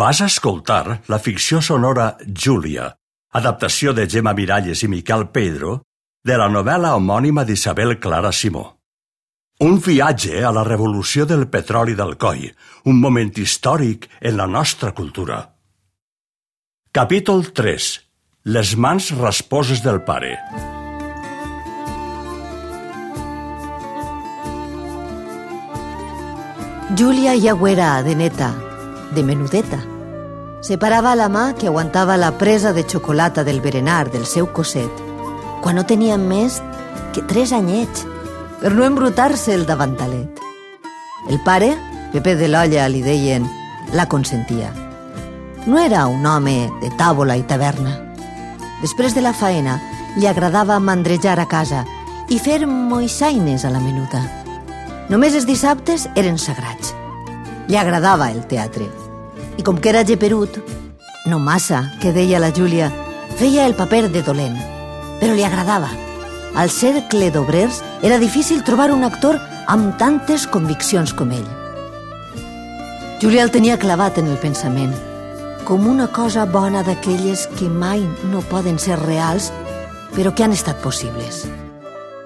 Vas 0.00 0.22
escoltar 0.24 1.02
la 1.12 1.18
ficció 1.20 1.58
sonora 1.60 2.16
Júlia, 2.24 2.86
adaptació 3.36 3.92
de 3.92 4.06
Gemma 4.08 4.32
Miralles 4.32 4.80
i 4.86 4.88
Miquel 4.88 5.26
Pedro, 5.28 5.82
de 6.24 6.38
la 6.40 6.46
novel·la 6.48 6.94
homònima 6.96 7.44
d'Isabel 7.44 7.98
Clara 8.00 8.30
Simó. 8.32 8.62
Un 9.60 9.76
viatge 9.84 10.40
a 10.40 10.54
la 10.56 10.64
revolució 10.64 11.26
del 11.28 11.44
petroli 11.52 11.98
del 11.98 12.16
coll, 12.16 12.46
un 12.88 12.96
moment 13.02 13.34
històric 13.44 14.08
en 14.22 14.38
la 14.40 14.46
nostra 14.48 14.94
cultura. 14.96 15.42
Capítol 16.96 17.52
3. 17.52 17.92
Les 18.56 18.74
mans 18.80 19.12
rasposes 19.20 19.84
del 19.84 20.00
pare. 20.08 20.32
Júlia 26.96 27.36
ja 27.36 27.52
ho 27.52 27.68
era 27.68 27.92
de 29.14 29.22
menudeta. 29.22 29.80
Separava 30.60 31.14
la 31.16 31.28
mà 31.32 31.54
que 31.56 31.68
aguantava 31.68 32.18
la 32.20 32.32
presa 32.38 32.72
de 32.72 32.84
xocolata 32.84 33.44
del 33.44 33.60
berenar 33.60 34.10
del 34.10 34.26
seu 34.26 34.52
cosset, 34.52 34.90
quan 35.62 35.76
no 35.76 35.86
tenia 35.86 36.18
més 36.18 36.60
que 37.14 37.22
tres 37.22 37.52
anyets, 37.52 38.04
per 38.60 38.74
no 38.76 38.84
embrutar-se 38.84 39.54
el 39.54 39.64
davantalet. 39.66 40.40
El 41.28 41.40
pare, 41.44 41.72
Pepe 42.12 42.34
de 42.36 42.48
l'Olla, 42.48 42.88
li 42.88 43.00
deien, 43.02 43.46
la 43.92 44.06
consentia. 44.06 44.72
No 45.66 45.78
era 45.78 46.06
un 46.06 46.26
home 46.26 46.70
de 46.80 46.90
tàbola 46.98 47.36
i 47.36 47.44
taverna. 47.46 47.96
Després 48.80 49.14
de 49.14 49.22
la 49.22 49.32
faena, 49.32 49.78
li 50.16 50.26
agradava 50.26 50.80
mandrejar 50.80 51.38
a 51.38 51.46
casa 51.48 51.84
i 52.28 52.38
fer 52.38 52.66
moixaines 52.66 53.64
a 53.64 53.70
la 53.70 53.80
menuda. 53.80 54.22
Només 55.10 55.34
els 55.34 55.46
dissabtes 55.46 56.08
eren 56.14 56.38
sagrats. 56.38 56.94
Li 57.68 57.78
agradava 57.78 58.30
el 58.30 58.44
teatre. 58.50 58.88
I 59.60 59.62
com 59.62 59.76
que 59.76 59.90
era 59.90 60.06
geperut, 60.08 60.54
no 61.28 61.38
massa, 61.38 61.92
que 62.00 62.14
deia 62.16 62.38
la 62.40 62.48
Júlia, 62.48 62.86
feia 63.36 63.66
el 63.68 63.74
paper 63.76 64.06
de 64.08 64.22
dolent. 64.24 64.54
Però 65.20 65.34
li 65.36 65.42
agradava. 65.44 65.90
Al 66.56 66.70
cercle 66.72 67.28
d'obrers 67.28 67.82
era 68.00 68.16
difícil 68.22 68.62
trobar 68.64 68.88
un 68.94 69.04
actor 69.04 69.36
amb 69.68 69.98
tantes 70.00 70.46
conviccions 70.48 71.12
com 71.12 71.34
ell. 71.36 71.50
Júlia 73.20 73.42
el 73.44 73.52
tenia 73.52 73.76
clavat 73.76 74.16
en 74.22 74.30
el 74.32 74.38
pensament, 74.40 74.94
com 75.68 75.84
una 75.92 76.08
cosa 76.08 76.46
bona 76.48 76.80
d'aquelles 76.80 77.44
que 77.58 77.68
mai 77.68 78.00
no 78.32 78.40
poden 78.48 78.80
ser 78.80 78.96
reals, 79.02 79.50
però 80.16 80.32
que 80.32 80.48
han 80.48 80.56
estat 80.56 80.80
possibles. 80.80 81.42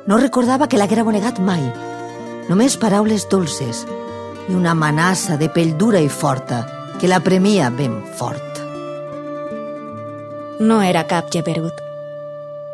No 0.07 0.23
recordava 0.23 0.71
que 0.71 0.79
l'haguera 0.79 1.03
bonegat 1.03 1.43
mai, 1.43 1.67
només 2.47 2.79
paraules 2.79 3.27
dolces 3.27 3.83
i 4.47 4.55
una 4.55 4.79
amenaça 4.79 5.35
de 5.35 5.51
pell 5.51 5.75
dura 5.75 5.99
i 5.99 6.07
forta 6.07 6.63
que 7.05 7.09
la 7.09 7.21
premia 7.21 7.69
ben 7.69 8.03
fort. 8.17 8.61
No 10.59 10.81
era 10.81 11.03
cap 11.05 11.27
geperut. 11.29 11.77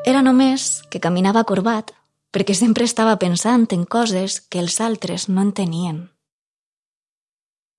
Era 0.07 0.21
només 0.23 0.85
que 0.87 1.01
caminava 1.03 1.43
corbat 1.49 1.89
perquè 2.31 2.55
sempre 2.55 2.87
estava 2.87 3.17
pensant 3.19 3.65
en 3.75 3.83
coses 3.83 4.37
que 4.39 4.61
els 4.63 4.77
altres 4.79 5.25
no 5.27 5.43
entenien. 5.43 5.97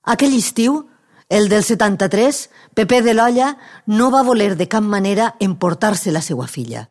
Aquell 0.04 0.36
estiu, 0.36 0.90
el 1.30 1.48
del 1.48 1.64
73, 1.64 2.42
Pepe 2.76 3.00
de 3.06 3.14
l'Olla 3.16 3.54
no 3.88 4.10
va 4.12 4.26
voler 4.28 4.58
de 4.60 4.68
cap 4.68 4.84
manera 4.84 5.30
emportar-se 5.40 6.12
la 6.12 6.20
seva 6.20 6.50
filla. 6.52 6.90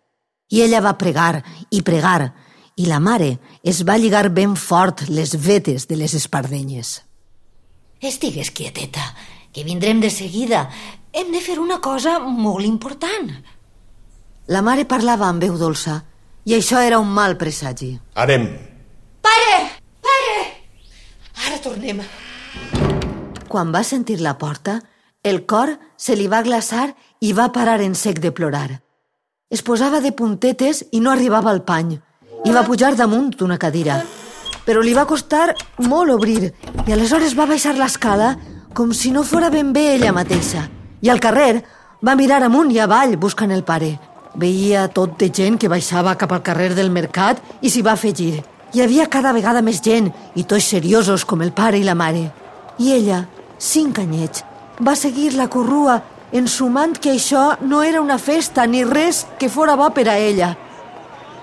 I 0.48 0.62
ella 0.64 0.80
va 0.80 0.96
pregar 0.96 1.42
i 1.68 1.82
pregar 1.84 2.32
i 2.80 2.88
la 2.88 2.96
mare 2.96 3.34
es 3.62 3.84
va 3.84 4.00
lligar 4.00 4.30
ben 4.32 4.56
fort 4.56 5.04
les 5.12 5.36
vetes 5.36 5.84
de 5.84 6.00
les 6.00 6.16
espardenyes. 6.16 7.02
Estigues 8.00 8.48
quieteta, 8.56 9.04
que 9.52 9.64
vindrem 9.64 10.00
de 10.00 10.10
seguida. 10.10 10.68
Hem 11.12 11.32
de 11.32 11.40
fer 11.40 11.58
una 11.58 11.80
cosa 11.80 12.18
molt 12.20 12.66
important. 12.66 13.30
La 14.50 14.62
mare 14.62 14.86
parlava 14.86 15.28
amb 15.28 15.42
veu 15.42 15.56
dolça 15.58 16.00
i 16.46 16.54
això 16.56 16.80
era 16.82 16.98
un 16.98 17.10
mal 17.14 17.36
presagi. 17.38 17.92
Anem. 18.14 18.46
Pare! 19.22 19.56
Pare! 20.02 20.36
Ara 21.46 21.58
tornem. 21.62 22.00
Quan 23.50 23.72
va 23.74 23.82
sentir 23.84 24.20
la 24.20 24.36
porta, 24.38 24.78
el 25.22 25.44
cor 25.46 25.74
se 25.96 26.14
li 26.16 26.28
va 26.30 26.42
glaçar 26.46 26.92
i 27.20 27.32
va 27.36 27.50
parar 27.52 27.80
en 27.84 27.94
sec 27.94 28.20
de 28.22 28.32
plorar. 28.32 28.80
Es 29.50 29.62
posava 29.66 30.00
de 30.00 30.12
puntetes 30.16 30.84
i 30.92 31.00
no 31.02 31.10
arribava 31.10 31.50
al 31.50 31.64
pany 31.66 31.96
i 32.46 32.52
va 32.54 32.64
pujar 32.64 32.94
damunt 32.96 33.34
d'una 33.36 33.58
cadira. 33.58 33.98
Però 34.64 34.80
li 34.80 34.94
va 34.94 35.08
costar 35.10 35.50
molt 35.82 36.14
obrir 36.14 36.52
i 36.86 36.94
aleshores 36.94 37.34
va 37.36 37.48
baixar 37.50 37.74
l'escala 37.76 38.36
com 38.74 38.92
si 38.94 39.10
no 39.10 39.24
fora 39.24 39.50
ben 39.50 39.72
bé 39.72 39.94
ella 39.94 40.12
mateixa. 40.12 40.68
I 41.02 41.10
al 41.10 41.20
carrer 41.20 41.64
va 42.06 42.16
mirar 42.16 42.42
amunt 42.44 42.70
i 42.72 42.78
avall 42.78 43.16
buscant 43.16 43.50
el 43.50 43.64
pare. 43.64 43.96
Veia 44.34 44.86
tot 44.94 45.18
de 45.18 45.30
gent 45.34 45.58
que 45.58 45.68
baixava 45.68 46.14
cap 46.16 46.32
al 46.32 46.44
carrer 46.46 46.70
del 46.74 46.90
mercat 46.90 47.42
i 47.60 47.70
s'hi 47.70 47.82
va 47.82 47.96
afegir. 47.98 48.44
Hi 48.72 48.82
havia 48.84 49.08
cada 49.10 49.32
vegada 49.34 49.62
més 49.62 49.82
gent 49.82 50.12
i 50.38 50.44
tots 50.44 50.70
seriosos 50.70 51.24
com 51.24 51.42
el 51.42 51.50
pare 51.52 51.80
i 51.80 51.84
la 51.84 51.98
mare. 51.98 52.30
I 52.78 52.92
ella, 52.94 53.24
cinc 53.58 53.98
anyets, 53.98 54.44
va 54.80 54.94
seguir 54.96 55.34
la 55.34 55.48
corrua 55.50 56.00
ensumant 56.32 56.94
que 56.94 57.16
això 57.16 57.56
no 57.60 57.82
era 57.82 58.00
una 58.00 58.18
festa 58.18 58.66
ni 58.66 58.84
res 58.84 59.26
que 59.38 59.50
fora 59.50 59.74
bo 59.76 59.90
per 59.90 60.06
a 60.08 60.16
ella. 60.16 60.54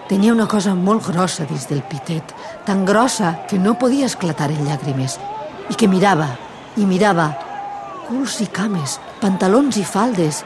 Tenia 0.08 0.32
una 0.32 0.48
cosa 0.48 0.74
molt 0.74 1.10
grossa 1.12 1.44
dins 1.44 1.68
del 1.68 1.84
pitet, 1.84 2.32
tan 2.66 2.86
grossa 2.86 3.36
que 3.50 3.60
no 3.60 3.76
podia 3.78 4.08
esclatar 4.08 4.48
en 4.54 4.64
llàgrimes, 4.64 5.20
i 5.68 5.76
que 5.76 5.92
mirava, 5.92 6.30
i 6.78 6.86
mirava, 6.86 7.32
culs 8.08 8.38
i 8.44 8.48
cames, 8.54 8.98
pantalons 9.22 9.78
i 9.82 9.86
faldes, 9.86 10.44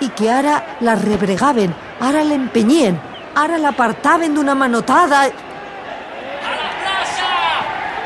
i 0.00 0.08
que 0.16 0.30
ara 0.32 0.58
la 0.86 0.94
rebregaven, 1.00 1.74
ara 2.00 2.24
l'empenyien, 2.24 2.96
ara 3.36 3.58
l'apartaven 3.60 4.34
d'una 4.34 4.54
manotada... 4.58 5.20
A 5.24 6.54
la 6.60 6.70
plaça! 6.80 7.32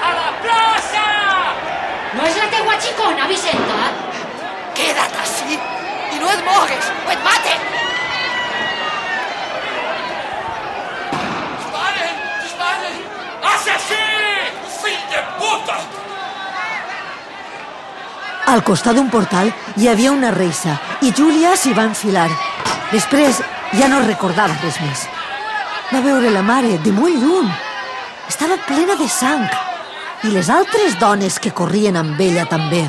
A 0.08 0.10
la 0.18 0.30
plaça! 0.42 1.04
No 2.16 2.26
és 2.26 2.40
la 2.40 2.48
teua 2.56 2.78
xicona, 2.82 3.28
Vicenta? 3.30 3.78
Queda't 4.78 5.20
així 5.22 5.54
i 5.54 6.20
no 6.22 6.32
et 6.34 6.42
mogues 6.48 6.90
o 7.04 7.14
et 7.14 7.22
maten! 7.28 7.68
Disparen! 11.60 12.18
Disparen! 12.42 13.00
Assassí! 13.54 14.02
Fill 14.80 15.00
de 15.14 15.24
puta! 15.38 15.97
Al 18.48 18.62
costat 18.64 18.96
d'un 18.96 19.10
portal 19.12 19.50
hi 19.76 19.88
havia 19.90 20.12
una 20.14 20.30
reissa 20.32 20.78
i 21.04 21.12
Júlia 21.12 21.54
s'hi 21.56 21.74
va 21.76 21.84
enfilar. 21.90 22.28
Després 22.90 23.42
ja 23.76 23.88
no 23.92 24.00
recordava 24.06 24.56
res 24.62 24.78
més. 24.80 25.02
Va 25.92 26.00
veure 26.04 26.30
la 26.32 26.42
mare 26.42 26.78
de 26.84 26.92
molt 26.92 27.20
lluny. 27.20 27.50
Estava 28.28 28.56
plena 28.66 28.96
de 28.96 29.08
sang. 29.08 29.44
I 30.24 30.32
les 30.32 30.48
altres 30.50 30.96
dones 31.00 31.38
que 31.38 31.52
corrien 31.52 31.96
amb 31.96 32.20
ella 32.20 32.48
també. 32.48 32.82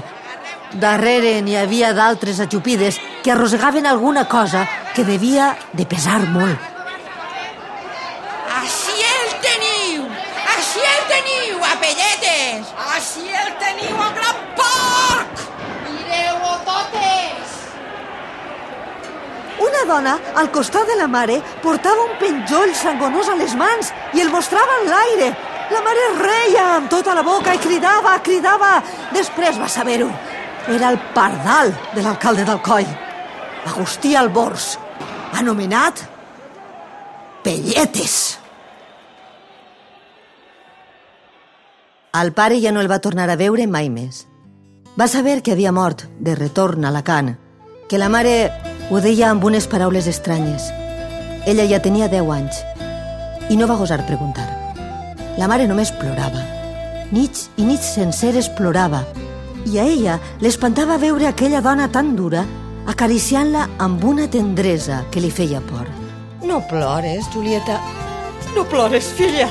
Darrere 0.82 1.40
n'hi 1.42 1.56
havia 1.58 1.94
d'altres 1.98 2.40
ajupides 2.44 3.00
que 3.24 3.32
arrossegaven 3.32 3.88
alguna 3.88 4.28
cosa 4.28 4.66
que 4.96 5.04
devia 5.04 5.56
de 5.74 5.86
pesar 5.86 6.20
molt. 6.30 6.60
Així 8.60 8.96
el 9.12 9.32
teniu! 9.46 10.04
Així 10.56 10.84
el 10.94 11.02
teniu, 11.14 11.64
apelletes! 11.72 12.74
Així 12.96 13.28
el 13.44 13.54
teniu, 13.64 13.96
a 13.98 14.10
gran 14.20 14.44
porc! 14.60 15.46
Mireu-ho 15.88 16.54
totes! 16.68 17.58
Una 19.80 19.94
dona, 19.94 20.20
al 20.36 20.50
costat 20.52 20.88
de 20.88 20.96
la 21.00 21.08
mare, 21.08 21.38
portava 21.64 22.04
un 22.04 22.18
penjoll 22.20 22.74
sangonós 22.76 23.30
a 23.32 23.36
les 23.40 23.54
mans 23.56 23.94
i 24.12 24.20
el 24.20 24.32
mostrava 24.34 24.74
en 24.82 24.90
l'aire. 24.92 25.30
La 25.72 25.80
mare 25.86 26.08
reia 26.20 26.64
amb 26.76 26.90
tota 26.92 27.14
la 27.16 27.24
boca 27.24 27.54
i 27.56 27.62
cridava, 27.64 28.18
cridava. 28.20 28.72
Després 29.16 29.60
va 29.62 29.70
saber-ho. 29.72 30.10
Era 30.68 30.90
el 30.92 31.00
pardal 31.16 31.72
de 31.96 32.04
l'alcalde 32.04 32.44
d'Alcoi, 32.44 32.88
Agustí 33.72 34.18
Albors, 34.20 34.74
anomenat 35.40 36.04
Pelletes. 37.44 38.18
Al 42.12 42.34
pare 42.34 42.60
ja 42.60 42.74
no 42.76 42.84
el 42.84 42.92
va 42.92 43.00
tornar 43.00 43.30
a 43.30 43.40
veure 43.40 43.68
mai 43.68 43.88
més. 43.88 44.26
Va 45.00 45.08
saber 45.08 45.40
que 45.42 45.56
havia 45.56 45.72
mort 45.72 46.04
de 46.20 46.36
retorn 46.36 46.84
a 46.84 46.92
Alacant, 46.92 47.38
que 47.88 48.02
la 48.02 48.10
mare 48.12 48.69
ho 48.90 49.00
deia 49.02 49.30
amb 49.30 49.44
unes 49.46 49.68
paraules 49.70 50.08
estranyes. 50.10 50.72
Ella 51.46 51.66
ja 51.70 51.78
tenia 51.82 52.08
10 52.10 52.32
anys 52.34 52.64
i 53.54 53.58
no 53.58 53.68
va 53.70 53.78
gosar 53.78 54.02
preguntar. 54.08 54.48
La 55.38 55.48
mare 55.48 55.68
només 55.70 55.92
plorava. 56.02 56.42
Nits 57.14 57.50
i 57.58 57.68
nits 57.68 57.94
senceres 57.94 58.50
plorava 58.58 59.04
i 59.70 59.78
a 59.78 59.86
ella 59.86 60.18
l'espantava 60.42 60.98
veure 60.98 61.28
aquella 61.30 61.62
dona 61.62 61.90
tan 61.94 62.16
dura 62.18 62.44
acariciant-la 62.90 63.68
amb 63.78 64.04
una 64.04 64.26
tendresa 64.28 65.04
que 65.14 65.22
li 65.22 65.30
feia 65.30 65.62
por. 65.62 65.86
No 66.42 66.62
plores, 66.68 67.30
Julieta. 67.34 67.78
No 68.56 68.66
plores, 68.66 69.12
filla. 69.14 69.50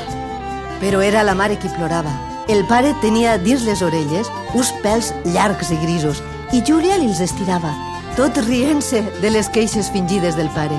Però 0.82 1.02
era 1.02 1.22
la 1.22 1.34
mare 1.38 1.58
qui 1.62 1.70
plorava. 1.76 2.10
El 2.48 2.64
pare 2.66 2.94
tenia 3.02 3.36
dins 3.38 3.62
les 3.68 3.82
orelles 3.86 4.30
uns 4.56 4.72
pèls 4.82 5.12
llargs 5.30 5.70
i 5.70 5.78
grisos 5.84 6.22
i 6.56 6.62
Júlia 6.64 6.96
li 6.98 7.10
els 7.10 7.20
estirava, 7.20 7.70
tot 8.18 8.34
rient-se 8.48 8.98
de 9.22 9.30
les 9.30 9.46
queixes 9.54 9.92
fingides 9.94 10.34
del 10.34 10.48
pare. 10.50 10.74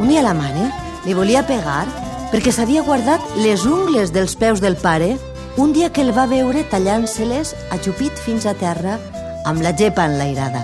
Un 0.00 0.08
dia 0.08 0.22
la 0.24 0.32
mare 0.32 0.70
li 1.04 1.12
volia 1.12 1.42
pegar 1.44 1.82
perquè 2.32 2.48
s'havia 2.48 2.80
guardat 2.86 3.20
les 3.36 3.66
ungles 3.68 4.14
dels 4.14 4.32
peus 4.40 4.62
del 4.64 4.78
pare 4.80 5.18
un 5.60 5.74
dia 5.76 5.90
que 5.92 6.00
el 6.00 6.14
va 6.16 6.24
veure 6.30 6.64
tallant-se-les 6.72 7.52
ajupit 7.76 8.16
fins 8.24 8.46
a 8.48 8.54
terra 8.56 8.96
amb 9.44 9.60
la 9.60 9.74
gepa 9.76 10.06
enlairada. 10.08 10.62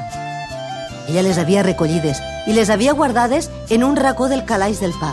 Ella 1.10 1.26
les 1.26 1.36
havia 1.36 1.64
recollides 1.66 2.22
i 2.48 2.56
les 2.56 2.72
havia 2.72 2.96
guardades 2.96 3.50
en 3.68 3.84
un 3.84 4.00
racó 4.00 4.30
del 4.32 4.46
calaix 4.48 4.80
del 4.80 4.96
pa. 4.96 5.12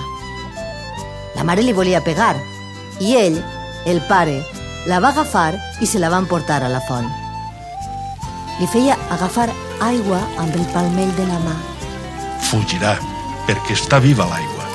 La 1.36 1.44
mare 1.44 1.66
li 1.68 1.76
volia 1.76 2.06
pegar 2.08 2.38
i 3.04 3.18
ell, 3.20 3.42
el 3.84 4.00
pare, 4.08 4.40
la 4.88 5.02
va 5.04 5.12
agafar 5.12 5.58
i 5.82 5.92
se 5.92 6.00
la 6.00 6.14
van 6.14 6.30
portar 6.32 6.64
a 6.64 6.72
la 6.72 6.80
font. 6.88 7.21
Li 8.60 8.68
feia 8.68 8.98
agafar 9.10 9.50
aigua 9.82 10.20
amb 10.42 10.56
el 10.56 10.66
palmell 10.74 11.12
de 11.18 11.26
la 11.30 11.40
mà 11.46 11.56
Fugirà, 12.52 12.98
perquè 13.48 13.76
està 13.78 14.00
viva 14.04 14.26
l'aigua. 14.30 14.66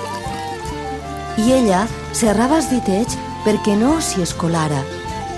i 1.37 1.53
ella 1.53 1.83
serrava 2.17 2.57
els 2.57 2.71
ditets 2.71 3.19
perquè 3.45 3.75
no 3.77 4.01
s'hi 4.01 4.23
escolara 4.25 4.81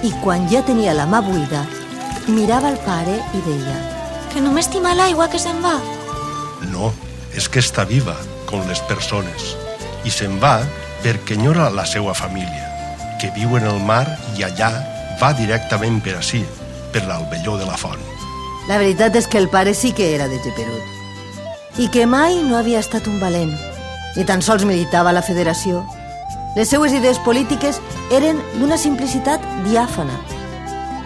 i 0.06 0.12
quan 0.22 0.46
ja 0.48 0.62
tenia 0.62 0.94
la 0.94 1.06
mà 1.10 1.20
buida 1.26 1.64
mirava 2.28 2.68
el 2.70 2.78
pare 2.84 3.16
i 3.34 3.40
deia 3.46 3.78
Que 4.32 4.40
no 4.44 4.52
m'estima 4.52 4.92
l'aigua 4.94 5.26
que 5.32 5.38
se'n 5.40 5.62
va. 5.64 5.78
No, 6.70 6.92
és 7.34 7.48
que 7.48 7.62
està 7.64 7.86
viva, 7.88 8.14
com 8.46 8.60
les 8.68 8.80
persones, 8.84 9.56
i 10.04 10.10
se'n 10.12 10.36
va 10.42 10.60
perquè 11.02 11.34
enyora 11.38 11.70
la 11.72 11.86
seva 11.88 12.12
família, 12.14 12.68
que 13.18 13.32
viu 13.34 13.56
en 13.56 13.64
el 13.70 13.80
mar 13.80 14.04
i 14.36 14.44
allà 14.44 14.68
va 15.20 15.32
directament 15.32 16.02
per 16.04 16.18
ací, 16.20 16.44
per 16.92 17.06
l'albelló 17.08 17.56
de 17.56 17.64
la 17.64 17.80
font. 17.80 18.17
La 18.68 18.76
veritat 18.76 19.16
és 19.16 19.26
que 19.26 19.40
el 19.40 19.48
pare 19.48 19.72
sí 19.72 19.94
que 19.96 20.14
era 20.14 20.28
de 20.28 20.38
Geperut 20.44 20.96
i 21.78 21.86
que 21.94 22.08
mai 22.10 22.40
no 22.42 22.56
havia 22.58 22.80
estat 22.82 23.06
un 23.06 23.20
valent, 23.22 23.52
ni 24.16 24.24
tan 24.26 24.42
sols 24.42 24.64
militava 24.66 25.12
a 25.12 25.14
la 25.14 25.22
federació. 25.22 25.84
Les 26.56 26.68
seues 26.72 26.92
idees 26.92 27.20
polítiques 27.22 27.78
eren 28.10 28.40
d'una 28.58 28.76
simplicitat 28.76 29.44
diàfana. 29.62 30.16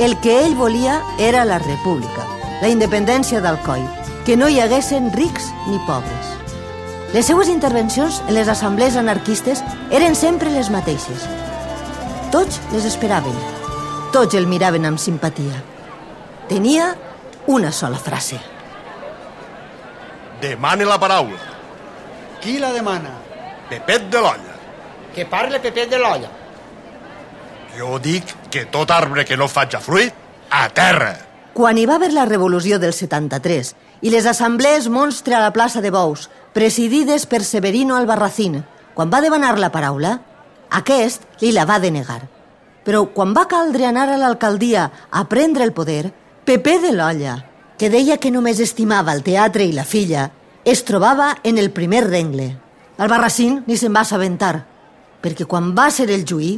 El 0.00 0.16
que 0.24 0.38
ell 0.46 0.56
volia 0.56 0.96
era 1.20 1.44
la 1.44 1.60
república, 1.60 2.24
la 2.62 2.72
independència 2.72 3.42
d'Alcoi, 3.44 3.84
que 4.24 4.38
no 4.40 4.48
hi 4.48 4.62
haguessin 4.64 5.12
rics 5.12 5.52
ni 5.68 5.76
pobres. 5.86 6.32
Les 7.12 7.28
seues 7.28 7.52
intervencions 7.52 8.22
en 8.26 8.34
les 8.38 8.48
assemblees 8.48 8.96
anarquistes 8.96 9.60
eren 9.92 10.16
sempre 10.16 10.50
les 10.50 10.72
mateixes. 10.72 11.28
Tots 12.32 12.62
les 12.72 12.88
esperaven. 12.88 13.36
Tots 14.16 14.40
el 14.40 14.48
miraven 14.48 14.88
amb 14.88 14.98
simpatia. 14.98 15.60
Tenia 16.48 16.94
una 17.46 17.72
sola 17.72 17.98
frase. 17.98 18.38
Demane 20.40 20.84
la 20.84 20.98
paraula. 20.98 21.38
Qui 22.42 22.58
la 22.58 22.72
demana? 22.72 23.10
Pepet 23.68 24.08
de 24.10 24.20
l'olla. 24.20 24.56
Que 25.14 25.26
parle 25.26 25.60
Pepet 25.60 25.90
de 25.90 25.98
l'olla. 25.98 26.30
Jo 27.76 27.98
dic 28.02 28.34
que 28.50 28.66
tot 28.66 28.90
arbre 28.90 29.24
que 29.24 29.36
no 29.36 29.48
faig 29.48 29.76
fruit, 29.80 30.12
a 30.50 30.68
terra. 30.74 31.14
Quan 31.54 31.78
hi 31.78 31.86
va 31.86 31.96
haver 31.96 32.12
la 32.12 32.26
revolució 32.28 32.78
del 32.80 32.92
73 32.92 33.74
i 34.02 34.10
les 34.10 34.26
assemblees 34.26 34.88
monstre 34.88 35.36
a 35.36 35.40
la 35.40 35.52
plaça 35.52 35.80
de 35.80 35.90
Bous, 35.92 36.28
presidides 36.52 37.26
per 37.26 37.42
Severino 37.44 37.96
Albarracín, 37.96 38.62
quan 38.94 39.12
va 39.12 39.22
demanar 39.24 39.58
la 39.58 39.70
paraula, 39.72 40.18
aquest 40.70 41.24
li 41.40 41.52
la 41.52 41.64
va 41.68 41.78
denegar. 41.80 42.22
Però 42.84 43.04
quan 43.14 43.32
va 43.36 43.46
caldre 43.48 43.86
anar 43.86 44.08
a 44.10 44.18
l'alcaldia 44.18 44.90
a 45.10 45.24
prendre 45.30 45.64
el 45.64 45.72
poder, 45.72 46.12
Pepé 46.44 46.80
de 46.82 46.90
l'Olla, 46.90 47.36
que 47.78 47.86
deia 47.86 48.16
que 48.18 48.32
només 48.34 48.58
estimava 48.58 49.12
el 49.14 49.22
teatre 49.22 49.62
i 49.62 49.70
la 49.74 49.84
filla, 49.86 50.24
es 50.64 50.82
trobava 50.82 51.36
en 51.46 51.58
el 51.58 51.70
primer 51.70 52.02
rengle. 52.08 52.48
Albarracín 52.98 53.60
ni 53.68 53.76
se'n 53.78 53.94
va 53.94 54.02
assabentar, 54.02 54.64
perquè 55.22 55.46
quan 55.46 55.70
va 55.76 55.86
ser 55.94 56.08
el 56.10 56.24
juí 56.26 56.56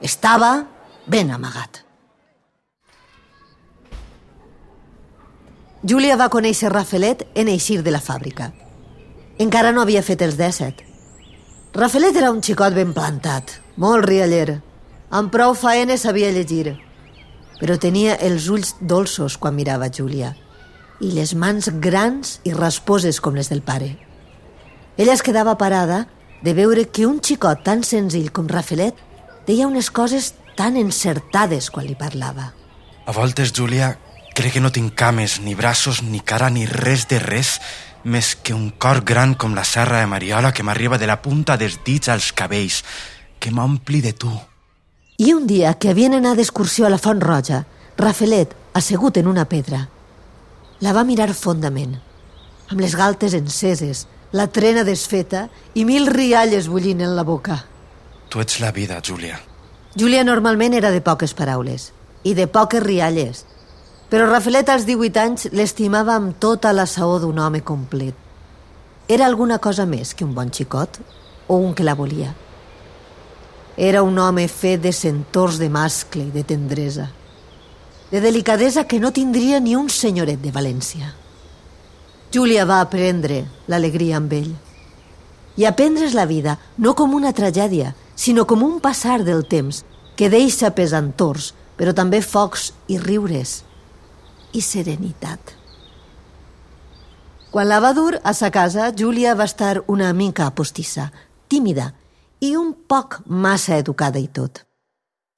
estava 0.00 0.64
ben 1.06 1.34
amagat. 1.36 1.82
Júlia 5.84 6.16
va 6.16 6.30
conèixer 6.32 6.72
Rafelet 6.72 7.26
en 7.36 7.52
eixir 7.52 7.82
de 7.84 7.92
la 7.92 8.00
fàbrica. 8.00 8.50
Encara 9.38 9.70
no 9.76 9.84
havia 9.84 10.00
fet 10.02 10.24
els 10.24 10.40
17. 10.40 10.80
Rafelet 11.76 12.16
era 12.16 12.32
un 12.32 12.40
xicot 12.40 12.72
ben 12.72 12.96
plantat, 12.96 13.58
molt 13.76 14.08
rialler. 14.08 14.62
Amb 15.12 15.28
prou 15.30 15.52
faenes 15.52 16.08
sabia 16.08 16.32
llegir. 16.32 16.85
Però 17.60 17.78
tenia 17.80 18.16
els 18.20 18.50
ulls 18.52 18.74
dolços 18.80 19.38
quan 19.40 19.56
mirava 19.56 19.88
Júlia 19.92 20.34
i 21.00 21.12
les 21.12 21.34
mans 21.36 21.68
grans 21.80 22.38
i 22.44 22.52
rasposes 22.56 23.20
com 23.20 23.36
les 23.36 23.50
del 23.52 23.62
pare. 23.62 23.96
Ella 24.96 25.12
es 25.12 25.22
quedava 25.22 25.58
parada 25.60 26.06
de 26.42 26.54
veure 26.56 26.86
que 26.88 27.06
un 27.06 27.20
xicot 27.20 27.64
tan 27.64 27.84
senzill 27.84 28.32
com 28.32 28.48
Rafelet 28.48 28.96
deia 29.46 29.68
unes 29.68 29.90
coses 29.90 30.32
tan 30.56 30.76
encertades 30.80 31.68
quan 31.70 31.86
li 31.86 31.96
parlava. 31.98 32.52
A 33.06 33.12
voltes, 33.12 33.52
Júlia, 33.52 33.92
crec 34.34 34.56
que 34.56 34.62
no 34.64 34.72
tinc 34.72 34.96
cames, 34.96 35.38
ni 35.40 35.54
braços, 35.54 36.02
ni 36.02 36.20
cara, 36.20 36.48
ni 36.50 36.64
res 36.66 37.06
de 37.08 37.20
res, 37.22 37.60
més 38.04 38.34
que 38.36 38.54
un 38.54 38.70
cor 38.70 39.02
gran 39.04 39.34
com 39.34 39.54
la 39.54 39.64
serra 39.64 40.00
de 40.00 40.10
Mariola 40.10 40.52
que 40.54 40.64
m'arriba 40.64 40.98
de 40.98 41.08
la 41.10 41.20
punta 41.22 41.56
dels 41.60 41.80
dits 41.84 42.08
als 42.08 42.32
cabells, 42.32 42.82
que 43.38 43.52
m'ompli 43.52 44.00
de 44.00 44.12
tu. 44.14 44.32
I 45.16 45.32
un 45.32 45.46
dia 45.48 45.72
que 45.80 45.88
havien 45.88 46.12
anat 46.12 46.36
d'excursió 46.36 46.84
a 46.84 46.90
la 46.92 46.98
Font 47.00 47.22
Roja, 47.24 47.62
Rafelet, 47.96 48.50
assegut 48.76 49.16
en 49.16 49.30
una 49.30 49.46
pedra, 49.48 49.86
la 50.84 50.92
va 50.92 51.06
mirar 51.08 51.30
fondament, 51.32 51.94
amb 52.68 52.82
les 52.84 52.92
galtes 53.00 53.32
enceses, 53.32 54.04
la 54.36 54.44
trena 54.52 54.84
desfeta 54.84 55.46
i 55.72 55.86
mil 55.88 56.10
rialles 56.12 56.68
bullint 56.68 57.00
en 57.00 57.16
la 57.16 57.24
boca. 57.24 57.62
Tu 58.28 58.44
ets 58.44 58.60
la 58.60 58.74
vida, 58.76 59.00
Júlia. 59.00 59.40
Júlia 59.96 60.24
normalment 60.24 60.76
era 60.76 60.92
de 60.92 61.00
poques 61.00 61.32
paraules 61.32 61.92
i 62.28 62.34
de 62.36 62.44
poques 62.46 62.84
rialles, 62.84 63.46
però 64.12 64.28
Rafelet 64.28 64.68
als 64.68 64.84
18 64.84 65.22
anys 65.22 65.48
l'estimava 65.56 66.18
amb 66.20 66.36
tota 66.36 66.76
la 66.76 66.84
saó 66.84 67.16
d'un 67.22 67.38
home 67.40 67.64
complet. 67.64 68.14
Era 69.08 69.24
alguna 69.24 69.62
cosa 69.64 69.86
més 69.86 70.12
que 70.12 70.28
un 70.28 70.34
bon 70.36 70.52
xicot 70.52 71.00
o 71.48 71.56
un 71.56 71.72
que 71.72 71.86
la 71.88 71.94
volia. 71.96 72.34
Era 73.76 74.02
un 74.02 74.18
home 74.18 74.48
fet 74.48 74.80
de 74.80 74.92
centors 74.92 75.58
de 75.60 75.68
mascle 75.68 76.24
i 76.24 76.32
de 76.32 76.42
tendresa, 76.48 77.10
de 78.10 78.22
delicadesa 78.24 78.86
que 78.88 79.00
no 79.00 79.12
tindria 79.12 79.60
ni 79.60 79.76
un 79.76 79.90
senyoret 79.92 80.40
de 80.40 80.52
València. 80.52 81.10
Júlia 82.32 82.64
va 82.64 82.80
aprendre 82.80 83.44
l'alegria 83.68 84.16
amb 84.16 84.32
ell. 84.32 84.54
I 85.60 85.68
aprendre's 85.68 86.16
la 86.16 86.24
vida 86.24 86.56
no 86.78 86.94
com 86.96 87.12
una 87.14 87.34
tragèdia, 87.36 87.92
sinó 88.16 88.46
com 88.48 88.64
un 88.64 88.80
passar 88.80 89.20
del 89.24 89.44
temps 89.44 89.84
que 90.16 90.32
deixa 90.32 90.72
pesantors, 90.72 91.52
però 91.76 91.92
també 91.92 92.22
focs 92.24 92.70
i 92.88 92.96
riures 92.96 93.60
i 94.56 94.64
serenitat. 94.64 95.52
Quan 97.52 97.68
la 97.68 97.80
va 97.84 97.92
dur 97.92 98.16
a 98.24 98.32
sa 98.32 98.48
casa, 98.50 98.88
Júlia 98.96 99.36
va 99.36 99.44
estar 99.44 99.82
una 99.86 100.12
mica 100.16 100.48
postissa, 100.56 101.10
tímida 101.48 101.92
i 102.46 102.54
un 102.56 102.72
poc 102.88 103.20
massa 103.26 103.76
educada 103.80 104.20
i 104.22 104.28
tot. 104.28 104.62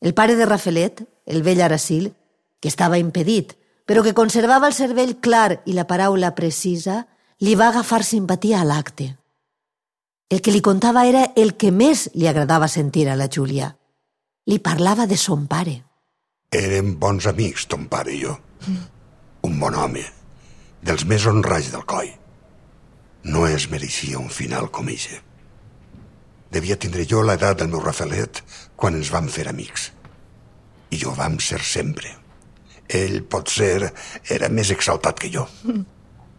El 0.01 0.15
pare 0.15 0.37
de 0.37 0.47
Rafelet, 0.47 1.03
el 1.27 1.43
vell 1.43 1.63
Aracil, 1.63 2.13
que 2.61 2.69
estava 2.69 2.99
impedit, 2.99 3.55
però 3.89 4.03
que 4.05 4.15
conservava 4.15 4.69
el 4.69 4.77
cervell 4.77 5.17
clar 5.25 5.63
i 5.67 5.75
la 5.77 5.87
paraula 5.89 6.35
precisa, 6.37 7.07
li 7.41 7.55
va 7.57 7.71
agafar 7.73 8.03
simpatia 8.05 8.61
a 8.61 8.67
l'acte. 8.69 9.15
El 10.29 10.43
que 10.45 10.53
li 10.53 10.61
contava 10.61 11.07
era 11.09 11.25
el 11.41 11.55
que 11.57 11.71
més 11.73 12.09
li 12.15 12.29
agradava 12.29 12.69
sentir 12.69 13.07
a 13.09 13.17
la 13.17 13.31
Júlia. 13.33 13.71
Li 14.47 14.59
parlava 14.59 15.07
de 15.09 15.17
son 15.17 15.47
pare. 15.49 15.79
Érem 16.53 16.95
bons 17.01 17.27
amics, 17.29 17.65
ton 17.69 17.87
pare 17.89 18.13
i 18.13 18.21
jo. 18.25 18.35
Un 19.49 19.59
bon 19.61 19.75
home, 19.75 20.05
dels 20.85 21.07
més 21.09 21.25
honrats 21.29 21.71
del 21.73 21.85
coi. 21.89 22.13
No 23.25 23.47
es 23.47 23.71
mereixia 23.73 24.21
un 24.21 24.29
final 24.29 24.69
com 24.71 24.89
eixe. 24.93 25.23
Devia 26.51 26.79
tindre 26.81 27.05
jo 27.09 27.23
l'edat 27.23 27.61
del 27.61 27.69
meu 27.73 27.83
Rafalet 27.85 28.43
quan 28.77 28.97
ens 28.97 29.11
vam 29.13 29.29
fer 29.29 29.49
amics. 29.51 29.91
I 30.91 31.01
jo 31.01 31.13
vam 31.17 31.37
ser 31.45 31.61
sempre. 31.61 32.15
Ell, 32.89 33.21
pot 33.29 33.51
ser, 33.53 33.91
era 34.33 34.49
més 34.49 34.71
exaltat 34.73 35.19
que 35.21 35.29
jo. 35.33 35.45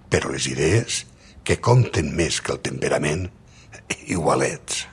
Però 0.10 0.32
les 0.34 0.48
idees, 0.50 1.04
que 1.46 1.60
compten 1.62 2.16
més 2.18 2.42
que 2.42 2.56
el 2.56 2.64
temperament, 2.66 3.28
igualets. 4.10 4.88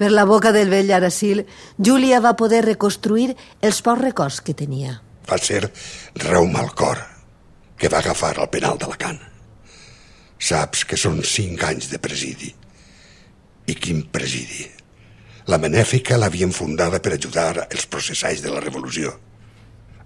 Per 0.00 0.10
la 0.10 0.24
boca 0.24 0.50
del 0.56 0.70
vell 0.72 0.90
Aracil, 0.96 1.44
Júlia 1.76 2.22
va 2.24 2.32
poder 2.32 2.64
reconstruir 2.64 3.34
els 3.60 3.82
pocs 3.84 4.00
records 4.00 4.40
que 4.40 4.56
tenia. 4.56 4.96
Va 5.28 5.38
ser 5.38 5.60
Raum 6.24 6.56
al 6.56 6.72
cor, 6.74 6.98
que 7.76 7.90
va 7.92 8.00
agafar 8.00 8.32
al 8.38 8.48
penal 8.50 8.80
d'Alacant. 8.80 9.20
Saps 10.40 10.86
que 10.88 10.96
són 10.96 11.20
cinc 11.22 11.62
anys 11.68 11.90
de 11.92 12.00
presidi. 12.00 12.54
I 13.70 13.74
quin 13.78 14.00
presidi? 14.10 14.64
La 15.46 15.58
benèfica 15.62 16.16
l'havien 16.18 16.50
fundada 16.50 16.98
per 17.02 17.12
ajudar 17.14 17.68
els 17.68 17.84
processats 17.86 18.42
de 18.42 18.50
la 18.50 18.62
revolució. 18.64 19.12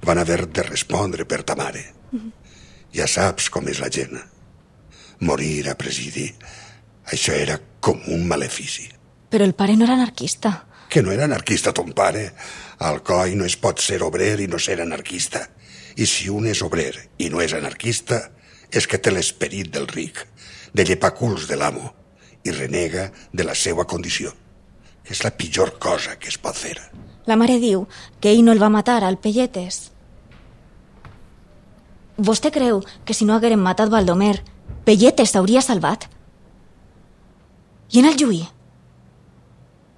Van 0.05 0.21
haver 0.21 0.43
de 0.53 0.65
respondre 0.67 1.25
per 1.25 1.41
ta 1.49 1.57
mare. 1.57 1.85
Ja 2.93 3.07
saps 3.09 3.49
com 3.55 3.71
és 3.73 3.81
la 3.81 3.89
gent. 3.89 4.19
Morir 5.25 5.71
a 5.71 5.77
presidir, 5.81 6.29
això 7.09 7.33
era 7.39 7.57
com 7.81 8.05
un 8.13 8.29
malefici. 8.29 8.91
Però 9.33 9.49
el 9.49 9.57
pare 9.57 9.79
no 9.81 9.89
era 9.89 9.97
anarquista. 9.97 10.53
Que 10.93 11.01
no 11.01 11.15
era 11.17 11.25
anarquista 11.25 11.73
ton 11.73 11.97
pare. 11.97 12.29
Al 12.85 13.01
coi 13.03 13.35
no 13.35 13.49
es 13.49 13.57
pot 13.57 13.81
ser 13.81 14.03
obrer 14.05 14.37
i 14.45 14.51
no 14.51 14.61
ser 14.61 14.81
anarquista. 14.85 15.47
I 15.97 16.05
si 16.05 16.29
un 16.29 16.53
és 16.53 16.61
obrer 16.61 16.93
i 17.17 17.33
no 17.33 17.41
és 17.41 17.57
anarquista, 17.57 18.27
és 18.71 18.87
que 18.87 19.01
té 19.01 19.15
l'esperit 19.15 19.73
del 19.73 19.89
ric, 19.89 20.27
de 20.75 20.85
llepaculs 20.85 21.49
de 21.49 21.57
l'amo, 21.57 21.95
i 22.45 22.53
renega 22.53 23.11
de 23.33 23.45
la 23.45 23.55
seva 23.57 23.87
condició, 23.89 24.31
que 25.03 25.17
és 25.17 25.25
la 25.25 25.33
pitjor 25.33 25.79
cosa 25.81 26.19
que 26.21 26.29
es 26.29 26.39
pot 26.39 26.57
fer. 26.57 26.77
La 27.27 27.37
mare 27.41 27.59
diu 27.59 27.87
que 28.21 28.31
ell 28.31 28.45
no 28.45 28.53
el 28.53 28.63
va 28.63 28.73
matar 28.73 29.03
al 29.03 29.17
Pelletes. 29.19 29.91
Vostè 32.17 32.53
creu 32.55 32.83
que 33.05 33.17
si 33.17 33.25
no 33.25 33.35
haguérem 33.35 33.61
matat 33.61 33.91
Baldomer, 33.91 34.37
Pelletes 34.85 35.33
s'hauria 35.33 35.65
salvat? 35.65 36.07
I 37.91 38.01
en 38.01 38.11
el 38.11 38.19
Lluí? 38.21 38.43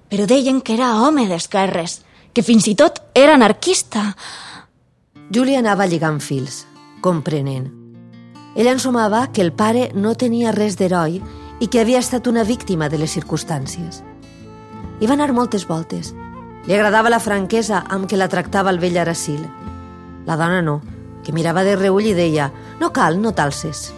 Però 0.07 0.25
deien 0.25 0.61
que 0.61 0.73
era 0.73 0.93
home 1.03 1.27
d'esquerres, 1.27 2.01
que 2.33 2.43
fins 2.43 2.67
i 2.71 2.75
tot 2.79 3.01
era 3.17 3.35
anarquista. 3.35 4.13
Júlia 5.33 5.59
anava 5.59 5.87
lligant 5.89 6.21
fils, 6.23 6.63
comprenent. 7.03 7.67
Ell 8.55 8.69
ensumava 8.71 9.27
que 9.33 9.43
el 9.43 9.51
pare 9.51 9.91
no 9.93 10.15
tenia 10.15 10.53
res 10.55 10.77
d'heroi 10.79 11.19
i 11.59 11.67
que 11.67 11.81
havia 11.81 11.99
estat 11.99 12.27
una 12.27 12.43
víctima 12.43 12.89
de 12.89 12.99
les 13.01 13.13
circumstàncies. 13.17 14.03
I 14.99 15.07
va 15.07 15.15
anar 15.17 15.33
moltes 15.33 15.67
voltes. 15.67 16.13
Li 16.67 16.75
agradava 16.75 17.09
la 17.09 17.21
franquesa 17.23 17.83
amb 17.89 18.09
què 18.09 18.17
la 18.17 18.29
tractava 18.29 18.73
el 18.73 18.79
vell 18.79 18.97
Aracil. 18.97 19.43
La 20.27 20.35
dona 20.35 20.61
no, 20.61 20.81
que 21.23 21.33
mirava 21.33 21.63
de 21.63 21.75
reull 21.75 22.09
i 22.11 22.15
deia 22.17 22.51
«No 22.81 22.91
cal, 22.93 23.21
no 23.21 23.33
t'alces», 23.33 23.91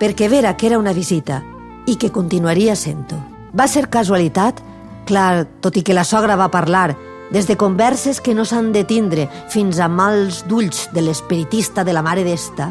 perquè 0.00 0.28
vera 0.28 0.56
que 0.56 0.68
era 0.68 0.78
una 0.78 0.92
visita 0.92 1.42
i 1.86 1.96
que 1.96 2.12
continuaria 2.12 2.76
sent-ho. 2.76 3.18
Va 3.56 3.68
ser 3.70 3.88
casualitat? 3.88 4.60
Clar, 5.06 5.46
tot 5.62 5.76
i 5.78 5.84
que 5.86 5.94
la 5.94 6.04
sogra 6.04 6.36
va 6.36 6.50
parlar, 6.50 6.96
des 7.30 7.46
de 7.46 7.56
converses 7.56 8.20
que 8.20 8.34
no 8.34 8.44
s'han 8.44 8.72
de 8.74 8.84
tindre 8.84 9.28
fins 9.50 9.78
a 9.78 9.88
mals 9.88 10.44
d'ulls 10.46 10.88
de 10.92 11.02
l'espiritista 11.02 11.84
de 11.84 11.94
la 11.94 12.02
mare 12.02 12.24
d'esta, 12.26 12.68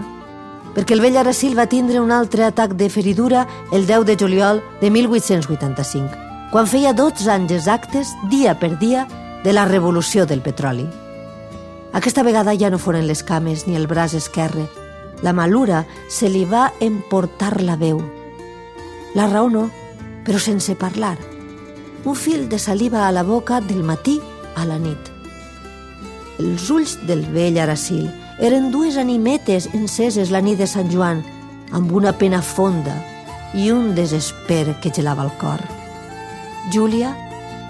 perquè 0.76 0.94
el 0.94 1.02
vell 1.02 1.18
Aracil 1.18 1.56
va 1.58 1.70
tindre 1.72 2.02
un 2.04 2.12
altre 2.12 2.44
atac 2.44 2.76
de 2.76 2.90
feridura 2.92 3.48
el 3.72 3.88
10 3.88 4.06
de 4.06 4.18
juliol 4.20 4.62
de 4.82 4.92
1885, 4.92 6.52
quan 6.52 6.68
feia 6.68 6.94
12 6.94 7.32
anys 7.32 7.56
exactes, 7.56 8.12
dia 8.30 8.60
per 8.60 8.76
dia, 8.78 9.08
de 9.46 9.54
la 9.54 9.66
revolució 9.66 10.26
del 10.26 10.42
petroli. 10.42 10.88
Aquesta 11.94 12.24
vegada 12.28 12.56
ja 12.60 12.72
no 12.74 12.80
foren 12.82 13.06
les 13.08 13.22
cames 13.24 13.68
ni 13.68 13.78
el 13.78 13.88
braç 13.88 14.18
esquerre. 14.18 14.66
La 15.24 15.32
malura 15.32 15.86
se 16.10 16.28
li 16.28 16.44
va 16.50 16.74
emportar 16.82 17.62
la 17.62 17.78
veu. 17.80 18.02
La 19.16 19.30
raó 19.32 19.48
no, 19.54 19.70
però 20.26 20.42
sense 20.42 20.76
parlar. 20.76 21.16
Un 22.04 22.18
fil 22.20 22.50
de 22.50 22.60
saliva 22.60 23.08
a 23.08 23.14
la 23.14 23.24
boca 23.24 23.62
del 23.62 23.84
matí 23.84 24.20
a 24.58 24.66
la 24.66 24.80
nit. 24.82 25.14
Els 26.42 26.68
ulls 26.74 26.98
del 27.08 27.24
vell 27.32 27.62
Aracil 27.64 28.10
eren 28.40 28.72
dues 28.72 28.98
animetes 28.98 29.70
enceses 29.74 30.32
la 30.32 30.42
nit 30.44 30.60
de 30.60 30.68
Sant 30.68 30.92
Joan, 30.92 31.24
amb 31.72 31.92
una 31.96 32.14
pena 32.18 32.42
fonda 32.42 32.96
i 33.56 33.72
un 33.72 33.94
desesper 33.96 34.78
que 34.84 34.92
gelava 34.92 35.24
el 35.24 35.32
cor. 35.40 35.62
Júlia 36.74 37.14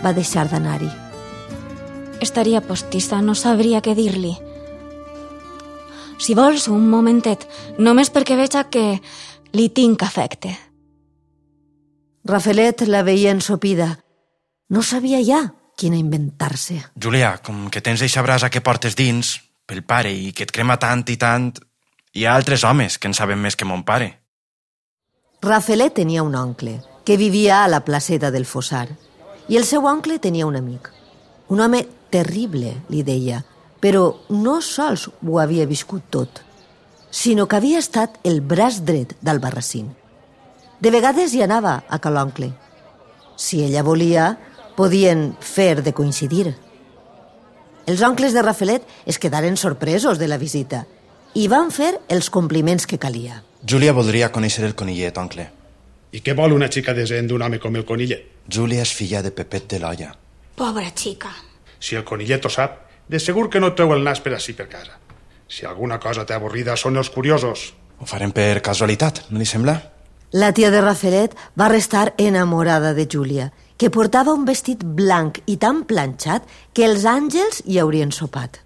va 0.04 0.14
deixar 0.14 0.48
d'anar-hi. 0.50 0.90
Estaria 2.24 2.62
postissa, 2.64 3.22
no 3.22 3.36
sabria 3.36 3.82
què 3.84 3.94
dir-li. 3.96 4.34
Si 6.18 6.34
vols, 6.34 6.70
un 6.72 6.88
momentet, 6.90 7.44
només 7.78 8.10
perquè 8.10 8.38
veig 8.40 8.56
que 8.72 8.86
li 9.54 9.68
tinc 9.70 10.04
afecte. 10.04 10.56
Rafelet 12.26 12.88
la 12.88 13.04
veia 13.06 13.36
ensopida. 13.36 14.00
No 14.70 14.82
sabia 14.82 15.20
ja 15.22 15.44
quina 15.78 16.00
inventar-se. 16.00 16.80
Júlia, 16.96 17.36
com 17.44 17.68
que 17.70 17.84
tens 17.84 18.02
eixa 18.02 18.24
brasa 18.26 18.50
que 18.50 18.64
portes 18.64 18.96
dins, 18.96 19.36
pel 19.66 19.84
pare, 19.84 20.12
i 20.14 20.32
que 20.34 20.46
et 20.46 20.54
crema 20.54 20.78
tant 20.82 21.04
i 21.10 21.18
tant, 21.18 21.52
hi 22.14 22.26
ha 22.26 22.36
altres 22.36 22.64
homes 22.64 22.98
que 22.98 23.10
en 23.10 23.18
saben 23.18 23.42
més 23.42 23.56
que 23.56 23.66
mon 23.66 23.84
pare. 23.84 24.12
Rafelet 25.42 25.94
tenia 25.98 26.24
un 26.24 26.36
oncle, 26.36 26.80
que 27.06 27.18
vivia 27.18 27.64
a 27.64 27.68
la 27.68 27.84
placeta 27.86 28.32
del 28.32 28.46
Fossar, 28.46 28.88
i 29.48 29.58
el 29.58 29.66
seu 29.66 29.86
oncle 29.86 30.18
tenia 30.20 30.48
un 30.48 30.56
amic. 30.58 30.90
Un 31.54 31.62
home 31.62 31.84
terrible, 32.10 32.72
li 32.90 33.04
deia, 33.06 33.44
però 33.82 34.08
no 34.30 34.62
sols 34.66 35.10
ho 35.10 35.40
havia 35.40 35.68
viscut 35.70 36.08
tot, 36.10 36.42
sinó 37.12 37.46
que 37.48 37.60
havia 37.60 37.80
estat 37.80 38.18
el 38.24 38.42
braç 38.42 38.82
dret 38.88 39.14
d'Albarracín. 39.22 39.92
De 40.82 40.92
vegades 40.92 41.34
hi 41.34 41.44
anava 41.46 41.84
a 41.88 42.00
cal 42.02 42.18
oncle. 42.18 42.50
Si 43.36 43.62
ella 43.64 43.84
volia, 43.84 44.34
podien 44.76 45.36
fer 45.40 45.84
de 45.84 45.94
coincidir. 45.94 46.56
Els 47.86 48.02
oncles 48.02 48.34
de 48.34 48.42
Rafelet 48.42 48.86
es 49.06 49.20
quedaren 49.22 49.58
sorpresos 49.58 50.18
de 50.18 50.28
la 50.28 50.40
visita 50.42 50.86
i 51.38 51.46
van 51.52 51.70
fer 51.70 51.92
els 52.10 52.32
compliments 52.34 52.88
que 52.90 52.98
calia. 52.98 53.44
Júlia 53.62 53.94
voldria 53.94 54.32
conèixer 54.34 54.66
el 54.66 54.74
conillet, 54.74 55.18
oncle. 55.22 55.46
I 56.16 56.22
què 56.26 56.34
vol 56.34 56.56
una 56.56 56.70
xica 56.72 56.96
decent 56.98 57.28
d'un 57.30 57.44
home 57.46 57.60
com 57.62 57.76
el 57.76 57.86
conillet? 57.86 58.24
Júlia 58.50 58.82
és 58.82 58.94
filla 58.94 59.22
de 59.22 59.34
Pepet 59.36 59.68
de 59.70 59.82
l'Olla. 59.84 60.14
Pobra 60.56 60.90
xica. 60.96 61.30
Si 61.78 61.98
el 62.00 62.06
conillet 62.08 62.46
ho 62.46 62.50
sap, 62.50 62.80
de 63.08 63.20
segur 63.20 63.50
que 63.54 63.62
no 63.62 63.74
treu 63.76 63.94
el 63.94 64.06
nas 64.06 64.22
per 64.24 64.34
ací 64.34 64.56
per 64.58 64.70
casa. 64.72 64.98
Si 65.48 65.66
alguna 65.66 66.00
cosa 66.00 66.26
té 66.26 66.34
avorrida 66.34 66.78
són 66.80 66.98
els 66.98 67.12
curiosos. 67.14 67.74
Ho 68.00 68.08
farem 68.10 68.32
per 68.34 68.64
casualitat, 68.66 69.28
no 69.30 69.38
li 69.38 69.46
sembla? 69.46 69.76
La 70.34 70.54
tia 70.58 70.72
de 70.72 70.82
Rafelet 70.82 71.36
va 71.60 71.70
restar 71.70 72.14
enamorada 72.18 72.96
de 72.98 73.06
Júlia, 73.06 73.52
que 73.78 73.92
portava 73.92 74.34
un 74.34 74.46
vestit 74.48 74.84
blanc 74.84 75.42
i 75.52 75.58
tan 75.60 75.84
planxat 75.88 76.46
que 76.74 76.86
els 76.88 77.04
àngels 77.10 77.62
hi 77.66 77.80
haurien 77.80 78.14
sopat. 78.16 78.62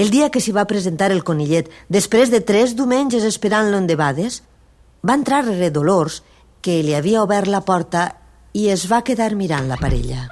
El 0.00 0.10
dia 0.10 0.30
que 0.30 0.40
s'hi 0.40 0.54
va 0.56 0.68
presentar 0.70 1.10
el 1.12 1.22
conillet, 1.24 1.68
després 1.88 2.30
de 2.32 2.40
tres 2.40 2.74
diumenges 2.76 3.26
esperant-lo 3.26 3.78
en 3.78 3.86
debades, 3.90 4.42
va 5.06 5.16
entrar 5.18 5.44
rere 5.44 5.70
Dolors, 5.70 6.22
que 6.62 6.80
li 6.84 6.94
havia 6.96 7.22
obert 7.22 7.48
la 7.48 7.62
porta 7.64 8.06
i 8.56 8.68
es 8.72 8.86
va 8.90 9.04
quedar 9.04 9.34
mirant 9.36 9.68
la 9.68 9.78
parella. 9.80 10.26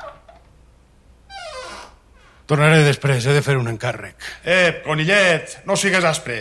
Tornaré 2.49 2.81
després, 2.81 3.27
he 3.29 3.35
de 3.37 3.45
fer 3.45 3.59
un 3.61 3.69
encàrrec. 3.69 4.17
Eh, 4.45 4.81
conillet, 4.85 5.59
no 5.69 5.77
sigues 5.77 6.05
aspre. 6.05 6.39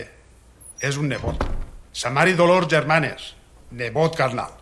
És 0.80 0.96
un 0.96 1.08
nebot. 1.12 1.44
Sa 1.92 2.08
mare 2.14 2.32
i 2.32 2.36
Dolors 2.38 2.68
germanes. 2.70 3.34
Nebot 3.76 4.16
carnal. 4.16 4.54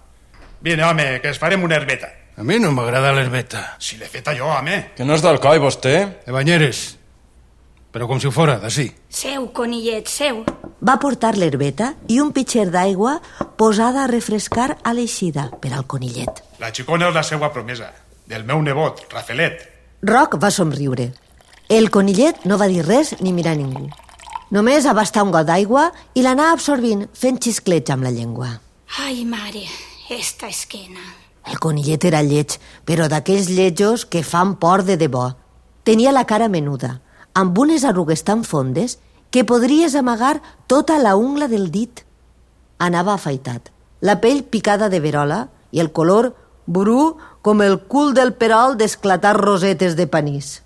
Vine, 0.61 0.83
home, 0.83 1.21
que 1.23 1.31
es 1.31 1.39
farem 1.39 1.63
una 1.63 1.77
herbeta. 1.79 2.11
A 2.37 2.45
mi 2.45 2.59
no 2.61 2.69
m'agrada 2.69 3.15
l'herbeta. 3.17 3.63
Si 3.81 3.97
l'he 3.97 4.07
feta 4.13 4.35
jo, 4.37 4.45
home. 4.53 4.93
Que 4.97 5.07
no 5.09 5.15
és 5.17 5.23
d'Alcoi, 5.25 5.57
vostè? 5.57 5.95
De 6.27 6.35
Banyeres. 6.37 6.83
Però 7.97 8.05
com 8.05 8.21
si 8.21 8.29
ho 8.29 8.33
fora, 8.35 8.59
d'ací. 8.61 8.91
Seu, 9.09 9.47
conillet, 9.57 10.05
seu. 10.13 10.43
Va 10.85 10.99
portar 11.01 11.33
l'herbeta 11.41 11.95
i 12.13 12.21
un 12.21 12.35
pitxer 12.37 12.67
d'aigua 12.69 13.15
posada 13.57 14.05
a 14.05 14.11
refrescar 14.13 14.75
a 14.85 14.93
l'eixida 14.93 15.49
per 15.63 15.73
al 15.73 15.89
conillet. 15.89 16.45
La 16.61 16.75
xicona 16.77 17.09
és 17.09 17.17
la 17.17 17.25
seva 17.25 17.49
promesa. 17.57 17.89
Del 18.29 18.45
meu 18.45 18.61
nebot, 18.61 19.07
Rafelet. 19.15 19.65
Roc 20.05 20.37
va 20.37 20.53
somriure. 20.53 21.15
El 21.73 21.89
conillet 21.89 22.45
no 22.45 22.61
va 22.61 22.69
dir 22.69 22.85
res 22.85 23.17
ni 23.25 23.33
mirar 23.33 23.57
ningú. 23.57 23.89
Només 24.53 24.85
abastar 24.85 25.25
un 25.25 25.33
got 25.33 25.49
d'aigua 25.49 25.89
i 26.13 26.23
l'anar 26.23 26.53
absorbint 26.53 27.09
fent 27.17 27.41
xisclets 27.41 27.97
amb 27.97 28.05
la 28.05 28.13
llengua. 28.13 28.59
Ai, 29.01 29.25
mare, 29.25 29.65
esta 30.13 30.53
esquena. 30.53 31.26
El 31.47 31.61
conillet 31.63 32.05
era 32.05 32.25
lleig, 32.27 32.59
però 32.85 33.07
d'aquells 33.09 33.49
lletjos 33.49 34.05
que 34.05 34.25
fan 34.27 34.57
por 34.59 34.83
de 34.85 34.97
debò. 34.99 35.31
Tenia 35.87 36.13
la 36.13 36.27
cara 36.27 36.49
menuda, 36.51 37.01
amb 37.35 37.59
unes 37.59 37.85
arrugues 37.85 38.25
tan 38.27 38.43
fondes 38.45 38.99
que 39.31 39.45
podries 39.45 39.95
amagar 39.95 40.41
tota 40.67 40.99
la 40.99 41.15
ungla 41.15 41.47
del 41.47 41.71
dit. 41.71 42.03
Anava 42.79 43.15
afaitat, 43.15 43.71
la 44.01 44.19
pell 44.21 44.43
picada 44.45 44.91
de 44.91 45.01
verola 45.01 45.47
i 45.71 45.81
el 45.81 45.93
color 45.93 46.33
bru 46.67 47.17
com 47.43 47.63
el 47.63 47.79
cul 47.87 48.13
del 48.15 48.35
perol 48.35 48.77
d'esclatar 48.77 49.37
rosetes 49.39 49.95
de 49.97 50.09
panís. 50.11 50.63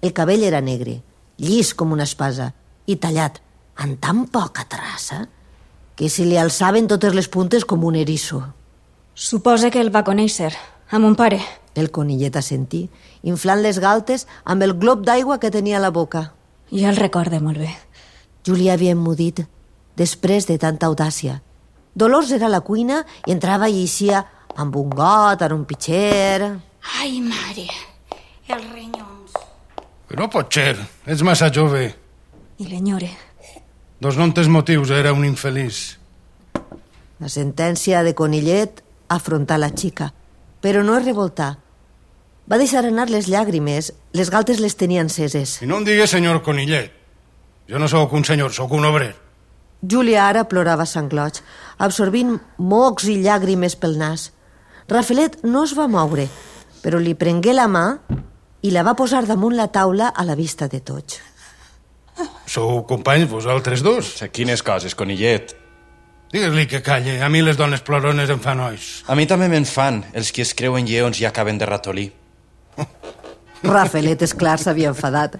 El 0.00 0.12
cabell 0.16 0.44
era 0.44 0.60
negre, 0.64 1.02
llis 1.36 1.74
com 1.74 1.92
una 1.92 2.08
espasa, 2.08 2.52
i 2.86 2.96
tallat 2.96 3.40
amb 3.80 4.00
tan 4.00 4.26
poca 4.32 4.64
traça 4.68 5.24
que 5.96 6.08
se 6.08 6.24
li 6.26 6.36
alçaven 6.40 6.88
totes 6.88 7.14
les 7.14 7.28
puntes 7.28 7.64
com 7.64 7.84
un 7.84 7.96
eriçó. 7.96 8.42
Suposa 9.14 9.70
que 9.70 9.78
el 9.78 9.92
va 9.94 10.02
conèixer, 10.02 10.50
a 10.90 10.98
mon 10.98 11.14
pare. 11.14 11.38
El 11.78 11.92
conillet 11.94 12.34
assentí, 12.34 12.88
inflant 13.22 13.62
les 13.62 13.78
galtes 13.78 14.26
amb 14.44 14.62
el 14.66 14.74
glob 14.74 15.04
d'aigua 15.06 15.38
que 15.38 15.52
tenia 15.54 15.78
a 15.78 15.82
la 15.82 15.92
boca. 15.94 16.32
Ja 16.74 16.90
el 16.90 16.98
recorde 16.98 17.38
molt 17.38 17.62
bé. 17.62 17.70
Júlia 18.46 18.74
havia 18.74 18.94
emmudit, 18.94 19.44
després 19.94 20.50
de 20.50 20.58
tanta 20.58 20.90
audàcia. 20.90 21.40
Dolors 21.94 22.32
era 22.34 22.50
a 22.50 22.52
la 22.52 22.64
cuina 22.66 23.04
i 23.26 23.34
entrava 23.34 23.70
i 23.70 23.84
eixia 23.84 24.24
amb 24.58 24.74
un 24.76 24.90
got, 24.90 25.42
en 25.42 25.54
un 25.54 25.64
pitxer... 25.64 26.50
Ai, 27.00 27.20
mare, 27.22 27.64
els 28.50 28.66
renyons. 28.74 29.38
Que 30.10 30.18
no 30.18 30.26
pot 30.28 30.50
ser, 30.52 30.74
ets 31.06 31.22
massa 31.22 31.48
jove. 31.54 31.86
I 32.58 32.66
l'enyore. 32.66 33.12
Dos 34.02 34.18
nontes 34.18 34.50
motius, 34.50 34.90
era 34.90 35.14
un 35.14 35.24
infeliç. 35.24 36.00
La 37.22 37.30
sentència 37.30 38.02
de 38.04 38.12
Conillet 38.18 38.83
afrontà 39.14 39.58
la 39.58 39.70
xica, 39.70 40.10
però 40.60 40.82
no 40.82 40.96
es 40.98 41.04
revoltà. 41.04 41.54
Va 42.50 42.58
deixar 42.60 42.84
anar 42.84 43.08
les 43.08 43.28
llàgrimes, 43.30 43.92
les 44.12 44.30
galtes 44.30 44.60
les 44.60 44.76
tenia 44.76 45.02
enceses. 45.04 45.60
I 45.64 45.68
no 45.70 45.80
em 45.80 45.86
digues 45.88 46.12
senyor 46.12 46.42
Conillet. 46.44 46.92
Jo 47.68 47.80
no 47.80 47.88
sóc 47.88 48.12
un 48.12 48.24
senyor, 48.24 48.52
sóc 48.52 48.72
un 48.76 48.84
obrer. 48.84 49.14
Júlia 49.80 50.26
ara 50.28 50.44
plorava 50.48 50.84
sangloig, 50.88 51.40
absorbint 51.78 52.36
mocs 52.58 53.08
i 53.08 53.16
llàgrimes 53.24 53.76
pel 53.80 53.96
nas. 54.00 54.30
Rafelet 54.88 55.40
no 55.44 55.64
es 55.64 55.72
va 55.76 55.88
moure, 55.88 56.28
però 56.84 57.00
li 57.00 57.16
prengué 57.16 57.54
la 57.56 57.66
mà 57.68 57.86
i 58.64 58.72
la 58.72 58.84
va 58.84 58.96
posar 58.96 59.24
damunt 59.28 59.56
la 59.56 59.70
taula 59.72 60.10
a 60.12 60.24
la 60.24 60.36
vista 60.36 60.68
de 60.68 60.80
tots. 60.80 61.20
Sou 62.46 62.84
companys, 62.88 63.28
vosaltres 63.28 63.82
dos? 63.82 64.14
Quines 64.32 64.62
coses, 64.62 64.94
conillet. 64.94 65.56
Digues-li 66.34 66.64
que 66.66 66.80
calle, 66.82 67.20
a 67.22 67.28
mi 67.30 67.44
les 67.46 67.54
dones 67.54 67.84
plorones 67.86 68.30
em 68.32 68.40
fan 68.42 68.58
ois. 68.58 69.04
A 69.06 69.14
mi 69.14 69.22
també 69.30 69.46
me'n 69.46 69.62
fan, 69.70 70.00
els 70.18 70.32
qui 70.34 70.42
es 70.42 70.50
creuen 70.58 70.82
lleons 70.88 71.20
i 71.22 71.28
acaben 71.28 71.60
de 71.60 71.68
ratolí. 71.68 72.08
Rafelet, 73.62 74.24
és 74.26 74.34
clar, 74.34 74.56
s'havia 74.58 74.90
enfadat. 74.90 75.36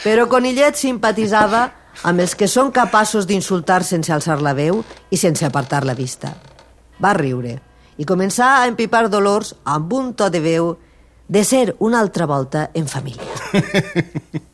Però 0.00 0.24
Conillet 0.32 0.80
simpatitzava 0.80 1.66
amb 2.08 2.24
els 2.24 2.32
que 2.32 2.48
són 2.48 2.72
capaços 2.72 3.28
d'insultar 3.28 3.82
sense 3.84 4.14
alçar 4.14 4.38
la 4.40 4.54
veu 4.56 4.80
i 5.12 5.20
sense 5.20 5.44
apartar 5.44 5.82
la 5.84 5.98
vista. 5.98 6.32
Va 7.04 7.12
riure 7.18 7.58
i 8.00 8.08
començar 8.08 8.54
a 8.62 8.66
empipar 8.70 9.10
Dolors 9.12 9.52
amb 9.68 9.92
un 9.92 10.14
to 10.16 10.30
de 10.32 10.40
veu 10.40 10.72
de 11.28 11.44
ser 11.44 11.74
una 11.84 12.00
altra 12.00 12.24
volta 12.24 12.70
en 12.72 12.88
família. 12.88 13.28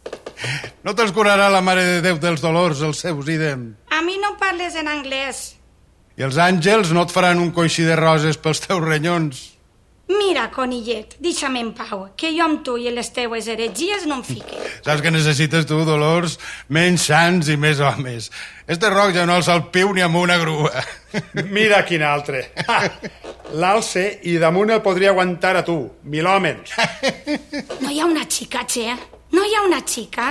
No 0.87 0.93
te'ls 0.95 1.11
curarà 1.17 1.49
la 1.51 1.63
Mare 1.65 1.83
de 1.83 2.03
Déu 2.05 2.21
dels 2.23 2.43
dolors, 2.45 2.83
els 2.85 3.01
seus 3.03 3.27
idem. 3.33 3.73
A 3.91 4.03
mi 4.05 4.21
no 4.23 4.37
parles 4.39 4.77
en 4.79 4.87
anglès. 4.87 5.56
I 6.17 6.25
els 6.25 6.39
àngels 6.41 6.95
no 6.97 7.03
et 7.05 7.13
faran 7.13 7.41
un 7.43 7.53
coixí 7.53 7.85
de 7.85 7.97
roses 7.99 8.39
pels 8.41 8.63
teus 8.65 8.81
renyons. 8.85 9.43
Mira, 10.07 10.45
conillet, 10.55 11.17
deixa'm 11.19 11.57
en 11.59 11.73
pau, 11.75 12.05
que 12.17 12.29
jo 12.31 12.45
amb 12.45 12.61
tu 12.65 12.77
i 12.79 12.93
les 12.95 13.09
teues 13.11 13.49
heretgies 13.51 14.05
no 14.07 14.21
em 14.21 14.23
fique. 14.25 14.59
Saps 14.87 15.03
què 15.03 15.11
necessites 15.11 15.67
tu, 15.67 15.81
Dolors? 15.85 16.37
Menys 16.71 17.09
sants 17.11 17.51
i 17.51 17.57
més 17.59 17.81
homes. 17.83 18.29
Este 18.71 18.91
roc 18.93 19.11
ja 19.17 19.25
no 19.27 19.35
alça 19.35 19.57
el 19.59 19.65
piu 19.75 19.91
ni 19.97 20.05
amb 20.07 20.21
una 20.21 20.37
grua. 20.39 20.71
Mira 21.51 21.83
quin 21.89 22.05
altre. 22.07 22.45
L'alce 23.59 24.05
i 24.31 24.37
damunt 24.39 24.71
el 24.77 24.83
podria 24.85 25.11
aguantar 25.11 25.57
a 25.59 25.65
tu, 25.67 25.81
mil 26.07 26.27
homes. 26.31 26.71
No 27.83 27.91
hi 27.91 27.99
ha 27.99 28.07
una 28.07 28.29
xica, 28.31 28.63
Che? 28.63 28.95
No 29.35 29.43
hi 29.43 29.57
ha 29.59 29.65
una 29.67 29.83
xica? 29.83 30.31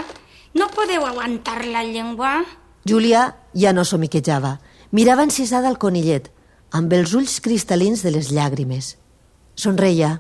No 0.56 0.70
podeu 0.72 1.04
aguantar 1.04 1.66
la 1.68 1.84
llengua? 1.84 2.38
Júlia 2.88 3.28
ja 3.54 3.76
no 3.76 3.84
somiquejava. 3.84 4.56
Mirava 4.92 5.26
encisada 5.26 5.70
el 5.72 5.80
conillet, 5.82 6.30
amb 6.76 6.94
els 6.94 7.14
ulls 7.18 7.40
cristal·lins 7.42 8.04
de 8.06 8.12
les 8.14 8.32
llàgrimes. 8.36 8.96
Somreia. 9.56 10.20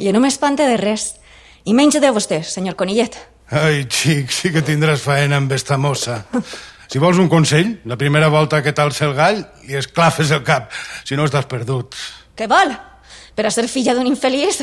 Jo 0.00 0.12
no 0.12 0.20
m'espante 0.24 0.66
de 0.66 0.76
res. 0.80 1.14
I 1.66 1.74
menys 1.74 1.98
de 2.00 2.10
vostè, 2.14 2.42
senyor 2.46 2.76
Conillet. 2.78 3.16
Ai, 3.50 3.84
xic, 3.90 4.30
sí 4.30 4.52
que 4.54 4.62
tindràs 4.62 5.02
faena 5.02 5.40
amb 5.40 5.52
esta 5.54 5.78
mossa. 5.78 6.20
Si 6.86 7.00
vols 7.02 7.18
un 7.18 7.28
consell, 7.30 7.80
la 7.90 7.98
primera 7.98 8.28
volta 8.30 8.60
que 8.62 8.74
t'alça 8.74 9.08
el 9.08 9.14
gall, 9.18 9.40
li 9.66 9.74
esclafes 9.78 10.30
el 10.34 10.44
cap, 10.46 10.70
si 11.04 11.18
no 11.18 11.26
estàs 11.26 11.48
perdut. 11.50 11.94
Què 12.38 12.46
vol? 12.50 12.70
Per 13.34 13.46
a 13.46 13.50
ser 13.50 13.66
filla 13.70 13.94
d'un 13.94 14.06
infeliç? 14.06 14.62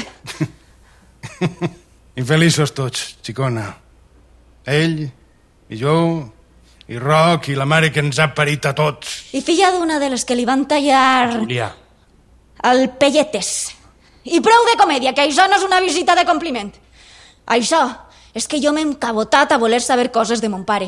Infeliços 2.21 2.71
tots, 2.75 3.17
xicona. 3.25 3.65
Ell, 4.69 5.03
i 5.67 5.79
jo, 5.79 5.95
i 6.87 6.99
Roc, 6.99 7.47
i 7.49 7.55
la 7.55 7.65
mare 7.69 7.91
que 7.91 8.01
ens 8.03 8.19
ha 8.19 8.29
parit 8.35 8.65
a 8.67 8.73
tots. 8.75 9.13
I 9.33 9.41
filla 9.41 9.71
d'una 9.71 9.99
de 10.01 10.09
les 10.11 10.25
que 10.25 10.35
li 10.35 10.45
van 10.45 10.65
tallar... 10.67 11.31
Júlia, 11.37 11.71
El 12.63 12.89
pelletes. 12.99 13.73
I 14.23 14.39
prou 14.43 14.67
de 14.69 14.77
comèdia, 14.79 15.11
que 15.15 15.23
això 15.25 15.47
no 15.49 15.57
és 15.59 15.65
una 15.67 15.81
visita 15.83 16.15
de 16.15 16.23
compliment. 16.27 16.71
Això 17.51 17.81
és 18.33 18.47
que 18.47 18.59
jo 18.63 18.71
m'he 18.73 18.85
encabotat 18.87 19.51
a 19.51 19.59
voler 19.59 19.81
saber 19.83 20.11
coses 20.11 20.41
de 20.41 20.49
mon 20.49 20.63
pare 20.65 20.87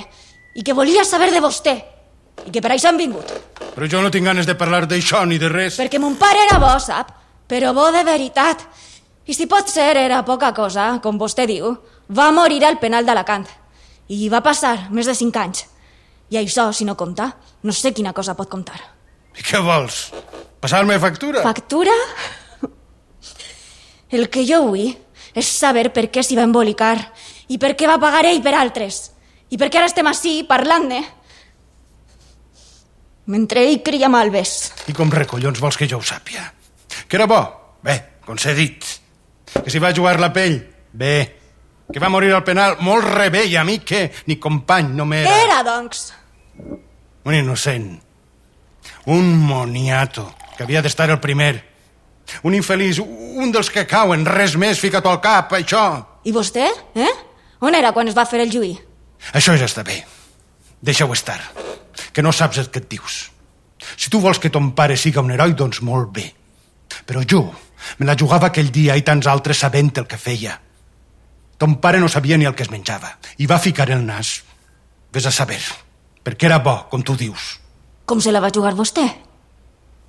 i 0.55 0.63
que 0.63 0.73
volia 0.73 1.03
saber 1.03 1.29
de 1.33 1.43
vostè 1.43 1.75
i 2.45 2.51
que 2.51 2.61
per 2.63 2.71
això 2.73 2.89
hem 2.91 2.99
vingut. 2.99 3.31
Però 3.75 3.87
jo 3.91 4.01
no 4.01 4.11
tinc 4.11 4.27
ganes 4.27 4.47
de 4.47 4.55
parlar 4.55 4.85
d'això 4.87 5.25
ni 5.27 5.37
de 5.39 5.51
res. 5.51 5.77
Perquè 5.79 5.99
mon 5.99 6.15
pare 6.19 6.45
era 6.47 6.59
bo, 6.63 6.71
sap? 6.79 7.11
Però 7.47 7.73
bo 7.75 7.91
de 7.91 8.03
veritat. 8.07 8.63
I 9.27 9.33
si 9.33 9.47
pot 9.51 9.69
ser 9.71 9.95
era 9.97 10.23
poca 10.25 10.51
cosa, 10.53 10.99
com 11.03 11.19
vostè 11.19 11.45
diu, 11.49 11.75
va 12.07 12.31
morir 12.31 12.63
al 12.65 12.79
penal 12.79 13.05
d'Alacant. 13.05 13.47
I 14.07 14.29
va 14.29 14.43
passar 14.45 14.91
més 14.91 15.07
de 15.09 15.15
cinc 15.17 15.37
anys. 15.41 15.65
I 16.33 16.39
això, 16.41 16.71
si 16.73 16.85
no 16.87 16.95
compta, 16.97 17.29
no 17.63 17.73
sé 17.73 17.93
quina 17.93 18.13
cosa 18.13 18.35
pot 18.37 18.49
comptar. 18.49 18.79
I 19.35 19.43
què 19.45 19.59
vols? 19.61 20.09
Passar-me 20.63 20.97
factura? 20.99 21.43
Factura? 21.45 21.93
El 24.09 24.29
que 24.33 24.45
jo 24.47 24.61
vull 24.69 24.93
és 25.35 25.49
saber 25.49 25.89
per 25.93 26.07
què 26.13 26.23
s'hi 26.23 26.37
va 26.37 26.45
embolicar 26.47 26.95
i 27.51 27.59
per 27.61 27.73
què 27.77 27.89
va 27.89 27.99
pagar 28.01 28.23
ell 28.29 28.41
per 28.41 28.55
altres 28.57 29.11
i 29.51 29.59
per 29.59 29.69
què 29.69 29.81
ara 29.81 29.89
estem 29.91 30.07
així 30.07 30.39
parlant-ne 30.47 31.01
mentre 33.25 33.63
ell 33.65 33.81
cria 33.85 34.09
malves. 34.09 34.71
I 34.89 34.93
com 34.97 35.11
recollons 35.13 35.59
vols 35.61 35.77
que 35.77 35.87
jo 35.89 35.99
ho 35.99 36.05
sàpia? 36.05 36.45
Que 37.09 37.17
era 37.17 37.27
bo? 37.29 37.41
Bé, 37.85 37.97
concedit. 38.25 38.85
Que 39.55 39.69
s'hi 39.69 39.81
va 39.81 39.93
jugar 39.95 40.19
la 40.21 40.31
pell? 40.33 40.59
Bé. 40.93 41.15
Que 41.91 42.01
va 42.01 42.09
morir 42.09 42.33
al 42.33 42.43
penal? 42.43 42.77
Molt 42.81 43.05
rebé, 43.05 43.45
i 43.45 43.55
a 43.57 43.63
mi 43.67 43.77
què? 43.85 44.07
Ni 44.27 44.39
company 44.41 44.89
no 44.97 45.05
m'era. 45.05 45.35
Era, 45.45 45.61
doncs. 45.65 46.07
Un 47.25 47.35
innocent. 47.37 47.91
Un 49.05 49.29
moniato, 49.45 50.31
que 50.57 50.65
havia 50.65 50.81
d'estar 50.81 51.09
el 51.13 51.21
primer. 51.21 51.53
Un 52.43 52.55
infeliç, 52.57 52.99
un 53.01 53.51
dels 53.53 53.69
que 53.69 53.85
cauen, 53.85 54.25
res 54.25 54.55
més, 54.57 54.81
fica-t'ho 54.81 55.13
al 55.13 55.21
cap, 55.21 55.53
això. 55.53 55.85
I 56.25 56.33
vostè, 56.33 56.65
eh? 56.97 57.13
On 57.61 57.77
era 57.77 57.93
quan 57.93 58.09
es 58.09 58.17
va 58.17 58.25
fer 58.25 58.41
el 58.41 58.51
juí? 58.53 58.73
Això 59.33 59.53
ja 59.57 59.69
està 59.69 59.85
bé. 59.85 60.01
Deixa-ho 60.81 61.13
estar, 61.13 61.39
que 62.13 62.25
no 62.25 62.33
saps 62.33 62.59
el 62.61 62.71
que 62.73 62.81
et 62.81 62.89
dius. 62.89 63.29
Si 63.95 64.09
tu 64.09 64.19
vols 64.21 64.41
que 64.41 64.49
ton 64.49 64.73
pare 64.77 64.97
siga 64.97 65.21
un 65.21 65.31
heroi, 65.31 65.53
doncs 65.53 65.81
molt 65.85 66.11
bé. 66.13 66.25
Però 67.05 67.21
jo 67.29 67.45
me 67.99 68.05
la 68.09 68.15
jugava 68.17 68.49
aquell 68.49 68.71
dia 68.73 68.95
i 68.97 69.03
tants 69.05 69.27
altres 69.29 69.61
sabent 69.61 69.91
el 70.01 70.07
que 70.09 70.17
feia. 70.17 70.57
Ton 71.57 71.77
pare 71.79 71.99
no 71.99 72.09
sabia 72.11 72.37
ni 72.37 72.45
el 72.45 72.55
que 72.55 72.63
es 72.65 72.71
menjava 72.71 73.15
i 73.37 73.47
va 73.47 73.59
ficar 73.59 73.89
el 73.91 74.05
nas. 74.05 74.41
Ves 75.13 75.27
a 75.29 75.31
saber, 75.31 75.61
perquè 76.23 76.49
era 76.49 76.59
bo, 76.59 76.75
com 76.91 77.03
tu 77.03 77.15
dius. 77.15 77.55
Com 78.05 78.19
se 78.21 78.33
la 78.33 78.41
va 78.43 78.51
jugar 78.53 78.75
vostè? 78.75 79.05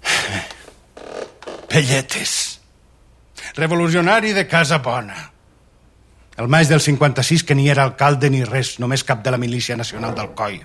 Pelletes. 1.71 2.61
Revolucionari 3.57 4.33
de 4.37 4.47
casa 4.51 4.79
bona. 4.83 5.17
El 6.37 6.51
maig 6.53 6.69
del 6.69 6.83
56 6.85 7.45
que 7.49 7.55
ni 7.55 7.71
era 7.73 7.85
alcalde 7.87 8.29
ni 8.29 8.43
res, 8.45 8.77
només 8.83 9.05
cap 9.07 9.23
de 9.25 9.33
la 9.33 9.41
milícia 9.41 9.77
nacional 9.77 10.15
del 10.15 10.35
coi. 10.37 10.59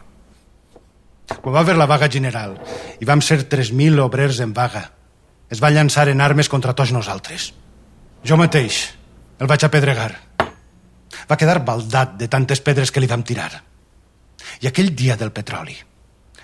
Quan 1.31 1.55
va 1.55 1.61
haver 1.61 1.77
la 1.79 1.87
vaga 1.87 2.09
general 2.11 2.57
i 2.99 3.07
vam 3.07 3.21
ser 3.23 3.45
3.000 3.47 4.01
obrers 4.03 4.41
en 4.43 4.51
vaga, 4.53 4.89
es 5.49 5.61
va 5.63 5.71
llançar 5.71 6.09
en 6.09 6.19
armes 6.19 6.49
contra 6.51 6.75
tots 6.75 6.91
nosaltres. 6.91 7.53
Jo 8.27 8.35
mateix 8.37 8.89
el 9.39 9.47
vaig 9.47 9.63
apedregar. 9.65 10.11
Va 11.31 11.39
quedar 11.39 11.61
baldat 11.63 12.17
de 12.19 12.27
tantes 12.27 12.59
pedres 12.59 12.91
que 12.91 12.99
li 12.99 13.07
vam 13.07 13.23
tirar. 13.23 13.53
I 14.59 14.67
aquell 14.67 14.91
dia 14.91 15.15
del 15.15 15.31
petroli 15.31 15.77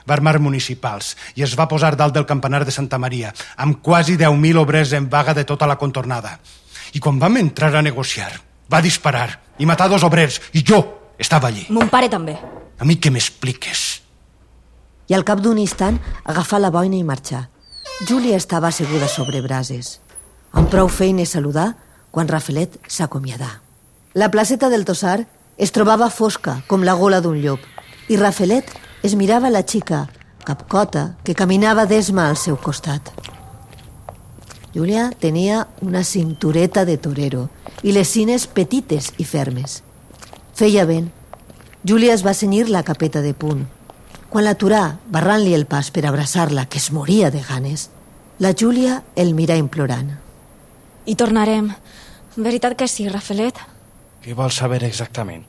va 0.08 0.16
armar 0.16 0.40
municipals 0.40 1.16
i 1.36 1.44
es 1.44 1.56
va 1.60 1.68
posar 1.68 1.98
dalt 2.00 2.16
del 2.16 2.26
campanar 2.26 2.64
de 2.66 2.72
Santa 2.72 2.98
Maria 2.98 3.34
amb 3.58 3.82
quasi 3.84 4.16
10.000 4.16 4.62
obrers 4.62 4.94
en 4.96 5.10
vaga 5.12 5.34
de 5.36 5.44
tota 5.44 5.68
la 5.68 5.76
contornada. 5.76 6.38
I 6.96 7.04
quan 7.04 7.20
vam 7.20 7.36
entrar 7.38 7.74
a 7.76 7.84
negociar, 7.84 8.32
va 8.72 8.82
disparar 8.82 9.28
i 9.60 9.66
matar 9.68 9.90
dos 9.92 10.08
obrers 10.08 10.40
i 10.54 10.64
jo 10.64 10.80
estava 11.20 11.52
allí. 11.52 11.68
Mon 11.70 11.92
pare 11.92 12.08
també. 12.10 12.38
A 12.80 12.86
mi 12.86 12.96
què 12.96 13.12
m'expliques? 13.12 13.84
I 15.08 15.16
al 15.16 15.28
cap 15.28 15.44
d'un 15.44 15.60
instant 15.60 16.00
agafar 16.24 16.62
la 16.64 16.72
boina 16.72 16.96
i 16.96 17.04
marxar. 17.04 17.50
Júlia 18.08 18.38
estava 18.38 18.72
asseguda 18.72 19.08
sobre 19.12 19.42
brases. 19.42 19.98
Amb 20.54 20.72
prou 20.72 20.88
feines 20.88 21.36
saludar 21.36 21.74
quan 22.12 22.30
Rafelet 22.32 22.80
s'acomiadà. 22.88 23.67
La 24.18 24.32
placeta 24.32 24.70
del 24.70 24.84
Tossar 24.84 25.28
es 25.62 25.70
trobava 25.70 26.08
fosca 26.10 26.56
com 26.66 26.82
la 26.82 26.96
gola 26.98 27.20
d'un 27.22 27.36
llop 27.38 27.62
i 28.10 28.18
Rafelet 28.18 28.72
es 29.06 29.14
mirava 29.14 29.52
la 29.54 29.62
xica, 29.62 30.08
capcota, 30.42 31.04
que 31.22 31.36
caminava 31.38 31.84
d'esma 31.86 32.26
al 32.26 32.40
seu 32.42 32.58
costat. 32.58 33.12
Júlia 34.74 35.12
tenia 35.22 35.68
una 35.86 36.02
cintureta 36.02 36.84
de 36.90 36.98
torero 36.98 37.44
i 37.84 37.94
les 37.94 38.10
cines 38.10 38.48
petites 38.48 39.12
i 39.22 39.28
fermes. 39.36 39.84
Feia 40.58 40.88
vent. 40.90 41.14
Júlia 41.86 42.18
es 42.18 42.26
va 42.26 42.34
cenyir 42.34 42.72
la 42.74 42.82
capeta 42.82 43.22
de 43.22 43.38
punt. 43.38 43.68
Quan 44.34 44.50
l'aturà, 44.50 44.98
barrant-li 45.14 45.54
el 45.54 45.70
pas 45.70 45.94
per 45.94 46.08
abraçar-la, 46.10 46.66
que 46.66 46.82
es 46.82 46.90
moria 46.90 47.30
de 47.30 47.46
ganes, 47.46 47.92
la 48.42 48.58
Júlia 48.58 49.04
el 49.14 49.38
mirà 49.38 49.62
implorant. 49.62 50.16
I 51.06 51.14
tornarem. 51.14 51.76
Veritat 52.34 52.82
que 52.82 52.90
sí, 52.90 53.12
Rafelet? 53.14 53.77
Què 54.28 54.34
vols 54.36 54.58
saber 54.60 54.82
exactament? 54.84 55.46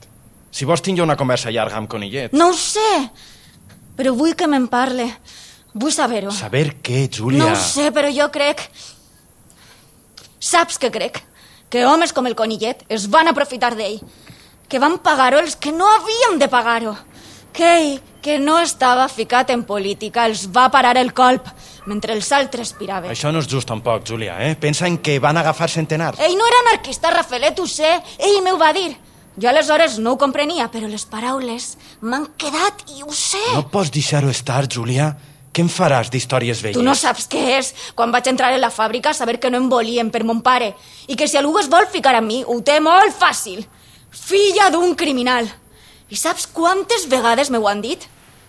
Si 0.54 0.62
vols 0.62 0.84
tinc 0.86 1.00
jo 1.00 1.02
una 1.02 1.16
conversa 1.18 1.50
llarga 1.50 1.80
amb 1.80 1.88
Conillet. 1.90 2.30
No 2.30 2.52
ho 2.52 2.54
sé! 2.54 3.08
Però 3.98 4.12
vull 4.14 4.36
que 4.38 4.46
me'n 4.46 4.68
parle. 4.70 5.08
Vull 5.74 5.90
saber-ho. 5.90 6.30
Saber 6.30 6.76
què, 6.86 7.00
Júlia? 7.10 7.40
No 7.42 7.48
ho 7.50 7.56
sé, 7.58 7.88
però 7.90 8.06
jo 8.14 8.28
crec... 8.30 8.62
Saps 10.38 10.78
què 10.78 10.92
crec? 10.94 11.18
Que 11.74 11.82
homes 11.90 12.14
com 12.14 12.30
el 12.30 12.38
conillet 12.38 12.84
es 12.94 13.08
van 13.10 13.26
aprofitar 13.26 13.72
d'ell. 13.74 13.98
Que 14.70 14.78
van 14.78 14.94
pagar-ho 15.02 15.42
els 15.42 15.58
que 15.58 15.74
no 15.74 15.90
havíem 15.96 16.38
de 16.38 16.46
pagar-ho. 16.52 16.94
Que 17.50 17.72
ell, 17.80 17.98
que 18.22 18.38
no 18.38 18.59
estava 18.61 19.09
ficat 19.09 19.50
en 19.54 19.64
política, 19.64 20.26
els 20.26 20.46
va 20.52 20.68
parar 20.70 20.96
el 20.98 21.12
colp 21.14 21.46
mentre 21.88 22.12
els 22.12 22.31
altres 22.33 22.72
piraven. 22.76 23.11
Això 23.11 23.33
no 23.33 23.40
és 23.42 23.48
just 23.48 23.68
tampoc, 23.68 24.04
Júlia, 24.07 24.37
eh? 24.44 24.57
Pensa 24.61 24.87
en 24.87 24.98
que 24.98 25.18
van 25.22 25.37
agafar 25.40 25.70
centenars. 25.70 26.20
Ell 26.20 26.37
no 26.37 26.46
era 26.46 26.64
anarquista, 26.66 27.12
Rafaelet, 27.14 27.59
ho 27.61 27.66
sé. 27.66 27.94
Ell 28.18 28.42
m'ho 28.44 28.59
va 28.61 28.72
dir. 28.76 28.90
Jo 29.38 29.48
aleshores 29.48 30.00
no 30.02 30.16
ho 30.16 30.18
comprenia, 30.18 30.66
però 30.70 30.88
les 30.90 31.04
paraules 31.07 31.76
m'han 32.02 32.26
quedat 32.37 32.83
i 32.90 33.04
ho 33.07 33.12
sé. 33.14 33.40
No 33.54 33.68
pots 33.70 33.92
deixar-ho 33.94 34.31
estar, 34.35 34.64
Júlia. 34.66 35.12
Què 35.54 35.62
en 35.64 35.70
faràs 35.72 36.11
d'històries 36.11 36.61
velles? 36.62 36.76
Tu 36.76 36.85
no 36.85 36.94
saps 36.98 37.28
què 37.31 37.44
és. 37.57 37.70
Quan 37.94 38.12
vaig 38.14 38.26
entrar 38.31 38.50
a 38.52 38.59
la 38.59 38.70
fàbrica, 38.70 39.14
saber 39.14 39.38
que 39.40 39.50
no 39.50 39.59
em 39.62 39.68
volien 39.70 40.11
per 40.11 40.24
mon 40.26 40.42
pare 40.42 40.74
i 41.07 41.16
que 41.16 41.26
si 41.31 41.38
algú 41.38 41.57
es 41.59 41.70
vol 41.70 41.87
ficar 41.90 42.16
amb 42.18 42.28
mi, 42.28 42.42
ho 42.46 42.59
té 42.66 42.81
molt 42.83 43.14
fàcil. 43.18 43.64
Filla 44.11 44.68
d'un 44.74 44.94
criminal. 44.98 45.48
I 46.09 46.16
saps 46.16 46.47
quantes 46.47 47.05
vegades 47.11 47.51
m'ho 47.53 47.66
han 47.68 47.83
dit? 47.85 48.07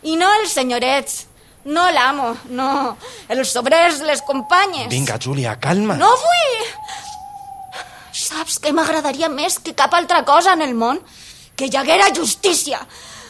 I 0.07 0.15
no 0.15 0.29
els 0.39 0.53
senyorets, 0.55 1.25
no 1.67 1.89
l'amo, 1.91 2.31
no. 2.55 2.95
Els 3.27 3.51
obrers, 3.59 3.99
les 4.07 4.21
companyes. 4.23 4.87
Vinga, 4.91 5.19
Júlia, 5.19 5.57
calma. 5.59 5.97
No 5.99 6.09
vull! 6.21 6.55
Saps 8.15 8.59
que 8.63 8.71
m'agradaria 8.75 9.29
més 9.31 9.59
que 9.63 9.75
cap 9.75 9.93
altra 9.95 10.23
cosa 10.27 10.55
en 10.55 10.63
el 10.63 10.73
món? 10.75 11.01
Que 11.55 11.67
hi 11.67 11.75
haguera 11.75 12.13
justícia. 12.15 12.79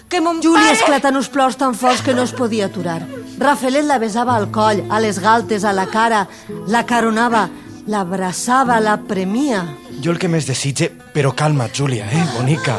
Que 0.10 0.22
mon 0.22 0.42
Júlia 0.42 0.72
pare... 0.72 0.78
esclata 0.78 1.14
uns 1.14 1.30
plors 1.30 1.58
tan 1.58 1.74
forts 1.78 2.02
que 2.06 2.14
no 2.14 2.24
es 2.26 2.34
podia 2.34 2.70
aturar. 2.70 3.02
Rafelet 3.42 3.86
la 3.86 4.00
besava 4.02 4.38
al 4.38 4.50
coll, 4.54 4.84
a 4.90 5.02
les 5.02 5.20
galtes, 5.22 5.66
a 5.66 5.74
la 5.74 5.86
cara, 5.90 6.28
la 6.70 6.86
caronava, 6.86 7.48
l'abraçava, 7.90 8.80
la 8.82 8.98
premia. 9.10 9.66
Jo 10.02 10.14
el 10.14 10.22
que 10.22 10.30
més 10.30 10.50
desitge... 10.50 10.90
Però 11.14 11.34
calma, 11.34 11.70
Júlia, 11.74 12.06
eh, 12.14 12.26
bonica. 12.38 12.78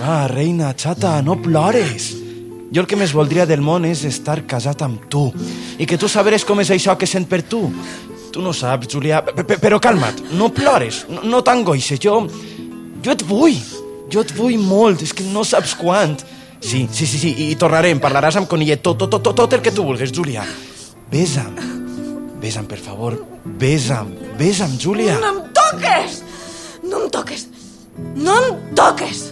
Va, 0.00 0.26
reina, 0.30 0.72
xata, 0.76 1.20
no 1.22 1.36
plores. 1.42 2.12
Jo 2.72 2.82
el 2.84 2.86
que 2.86 2.98
més 3.00 3.14
voldria 3.16 3.46
del 3.48 3.62
món 3.64 3.86
és 3.88 4.02
estar 4.04 4.42
casat 4.46 4.82
amb 4.84 5.06
tu. 5.10 5.28
I 5.80 5.86
que 5.88 5.96
tu 5.98 6.08
saberes 6.08 6.44
com 6.44 6.60
és 6.60 6.70
això 6.74 6.94
que 7.00 7.06
sent 7.08 7.26
per 7.28 7.40
tu. 7.48 7.62
Tu 8.32 8.42
no 8.44 8.52
saps, 8.52 8.90
p- 8.92 9.56
Però 9.58 9.78
calma't, 9.80 10.20
no 10.36 10.50
plores, 10.52 11.06
no, 11.08 11.22
no 11.24 11.42
t'angoixes. 11.42 11.98
Jo... 12.00 12.26
Jo 13.02 13.12
et 13.14 13.22
vull. 13.24 13.54
Jo 14.10 14.20
et 14.24 14.32
vull 14.36 14.58
molt, 14.58 15.02
és 15.06 15.12
que 15.14 15.24
no 15.32 15.44
saps 15.46 15.74
quant. 15.78 16.18
Sí, 16.60 16.88
sí, 16.92 17.06
sí, 17.06 17.18
sí, 17.22 17.30
i 17.48 17.56
tornarem, 17.56 18.00
parlaràs 18.02 18.36
amb 18.40 18.48
Conillet, 18.50 18.82
tot, 18.82 18.98
tot, 18.98 19.10
tot, 19.22 19.30
tot 19.38 19.52
el 19.54 19.62
que 19.62 19.70
tu 19.72 19.84
vulguis, 19.86 20.10
Júlia. 20.12 20.42
Besa'm. 21.12 21.54
Besa'm, 22.42 22.66
per 22.66 22.78
favor. 22.82 23.14
Besa'm. 23.46 24.10
Besa'm, 24.38 24.74
Júlia. 24.82 25.16
No 25.22 25.30
em 25.36 25.40
toques! 25.54 26.20
No 26.82 27.04
em 27.04 27.10
toques! 27.14 27.46
No 28.18 28.34
em 28.42 28.58
toques! 28.74 29.22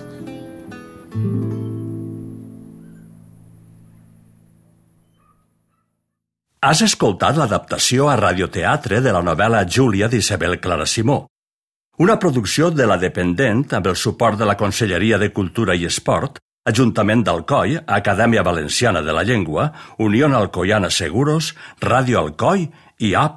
Has 6.67 6.81
escoltat 6.83 7.37
l'adaptació 7.39 8.09
a 8.11 8.17
radioteatre 8.19 8.99
de 9.01 9.13
la 9.15 9.23
novel·la 9.23 9.63
Júlia 9.71 10.09
d'Isabel 10.11 10.59
Clara 10.59 10.87
Simó, 10.87 11.29
una 11.99 12.17
producció 12.19 12.73
de 12.75 12.89
la 12.91 12.97
Dependent 12.99 13.63
amb 13.79 13.87
el 13.87 13.95
suport 13.97 14.37
de 14.41 14.49
la 14.49 14.57
Conselleria 14.59 15.17
de 15.23 15.31
Cultura 15.33 15.77
i 15.79 15.87
Esport, 15.87 16.41
Ajuntament 16.67 17.23
d'Alcoi, 17.23 17.77
Acadèmia 17.87 18.43
Valenciana 18.43 19.01
de 19.01 19.13
la 19.15 19.23
Llengua, 19.23 19.69
Unió 20.03 20.27
Alcoiana 20.35 20.91
Seguros, 20.91 21.55
Ràdio 21.81 22.19
Alcoi 22.19 22.67
i 22.99 23.15
A. 23.15 23.29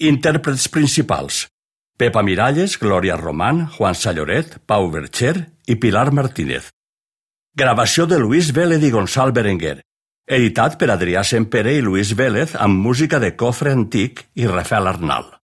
Intèrprets 0.00 0.66
principals. 0.68 1.46
Pepa 1.96 2.22
Miralles, 2.22 2.78
Glòria 2.80 3.16
Román, 3.16 3.68
Juan 3.76 3.94
Salloret, 3.94 4.58
Pau 4.66 4.90
Bercher 4.90 5.52
i 5.70 5.76
Pilar 5.78 6.10
Martínez. 6.10 6.72
Gravació 7.54 8.06
de 8.10 8.18
Luis 8.18 8.50
Vélez 8.56 8.82
i 8.82 8.90
Gonçal 8.90 9.30
Berenguer. 9.36 9.76
Editat 10.26 10.76
per 10.80 10.90
Adrià 10.90 11.22
Sempere 11.26 11.76
i 11.78 11.84
Luis 11.84 12.10
Vélez 12.18 12.56
amb 12.58 12.82
música 12.86 13.22
de 13.22 13.36
Cofre 13.38 13.74
Antic 13.78 14.24
i 14.34 14.50
Rafael 14.50 14.90
Arnal. 14.90 15.39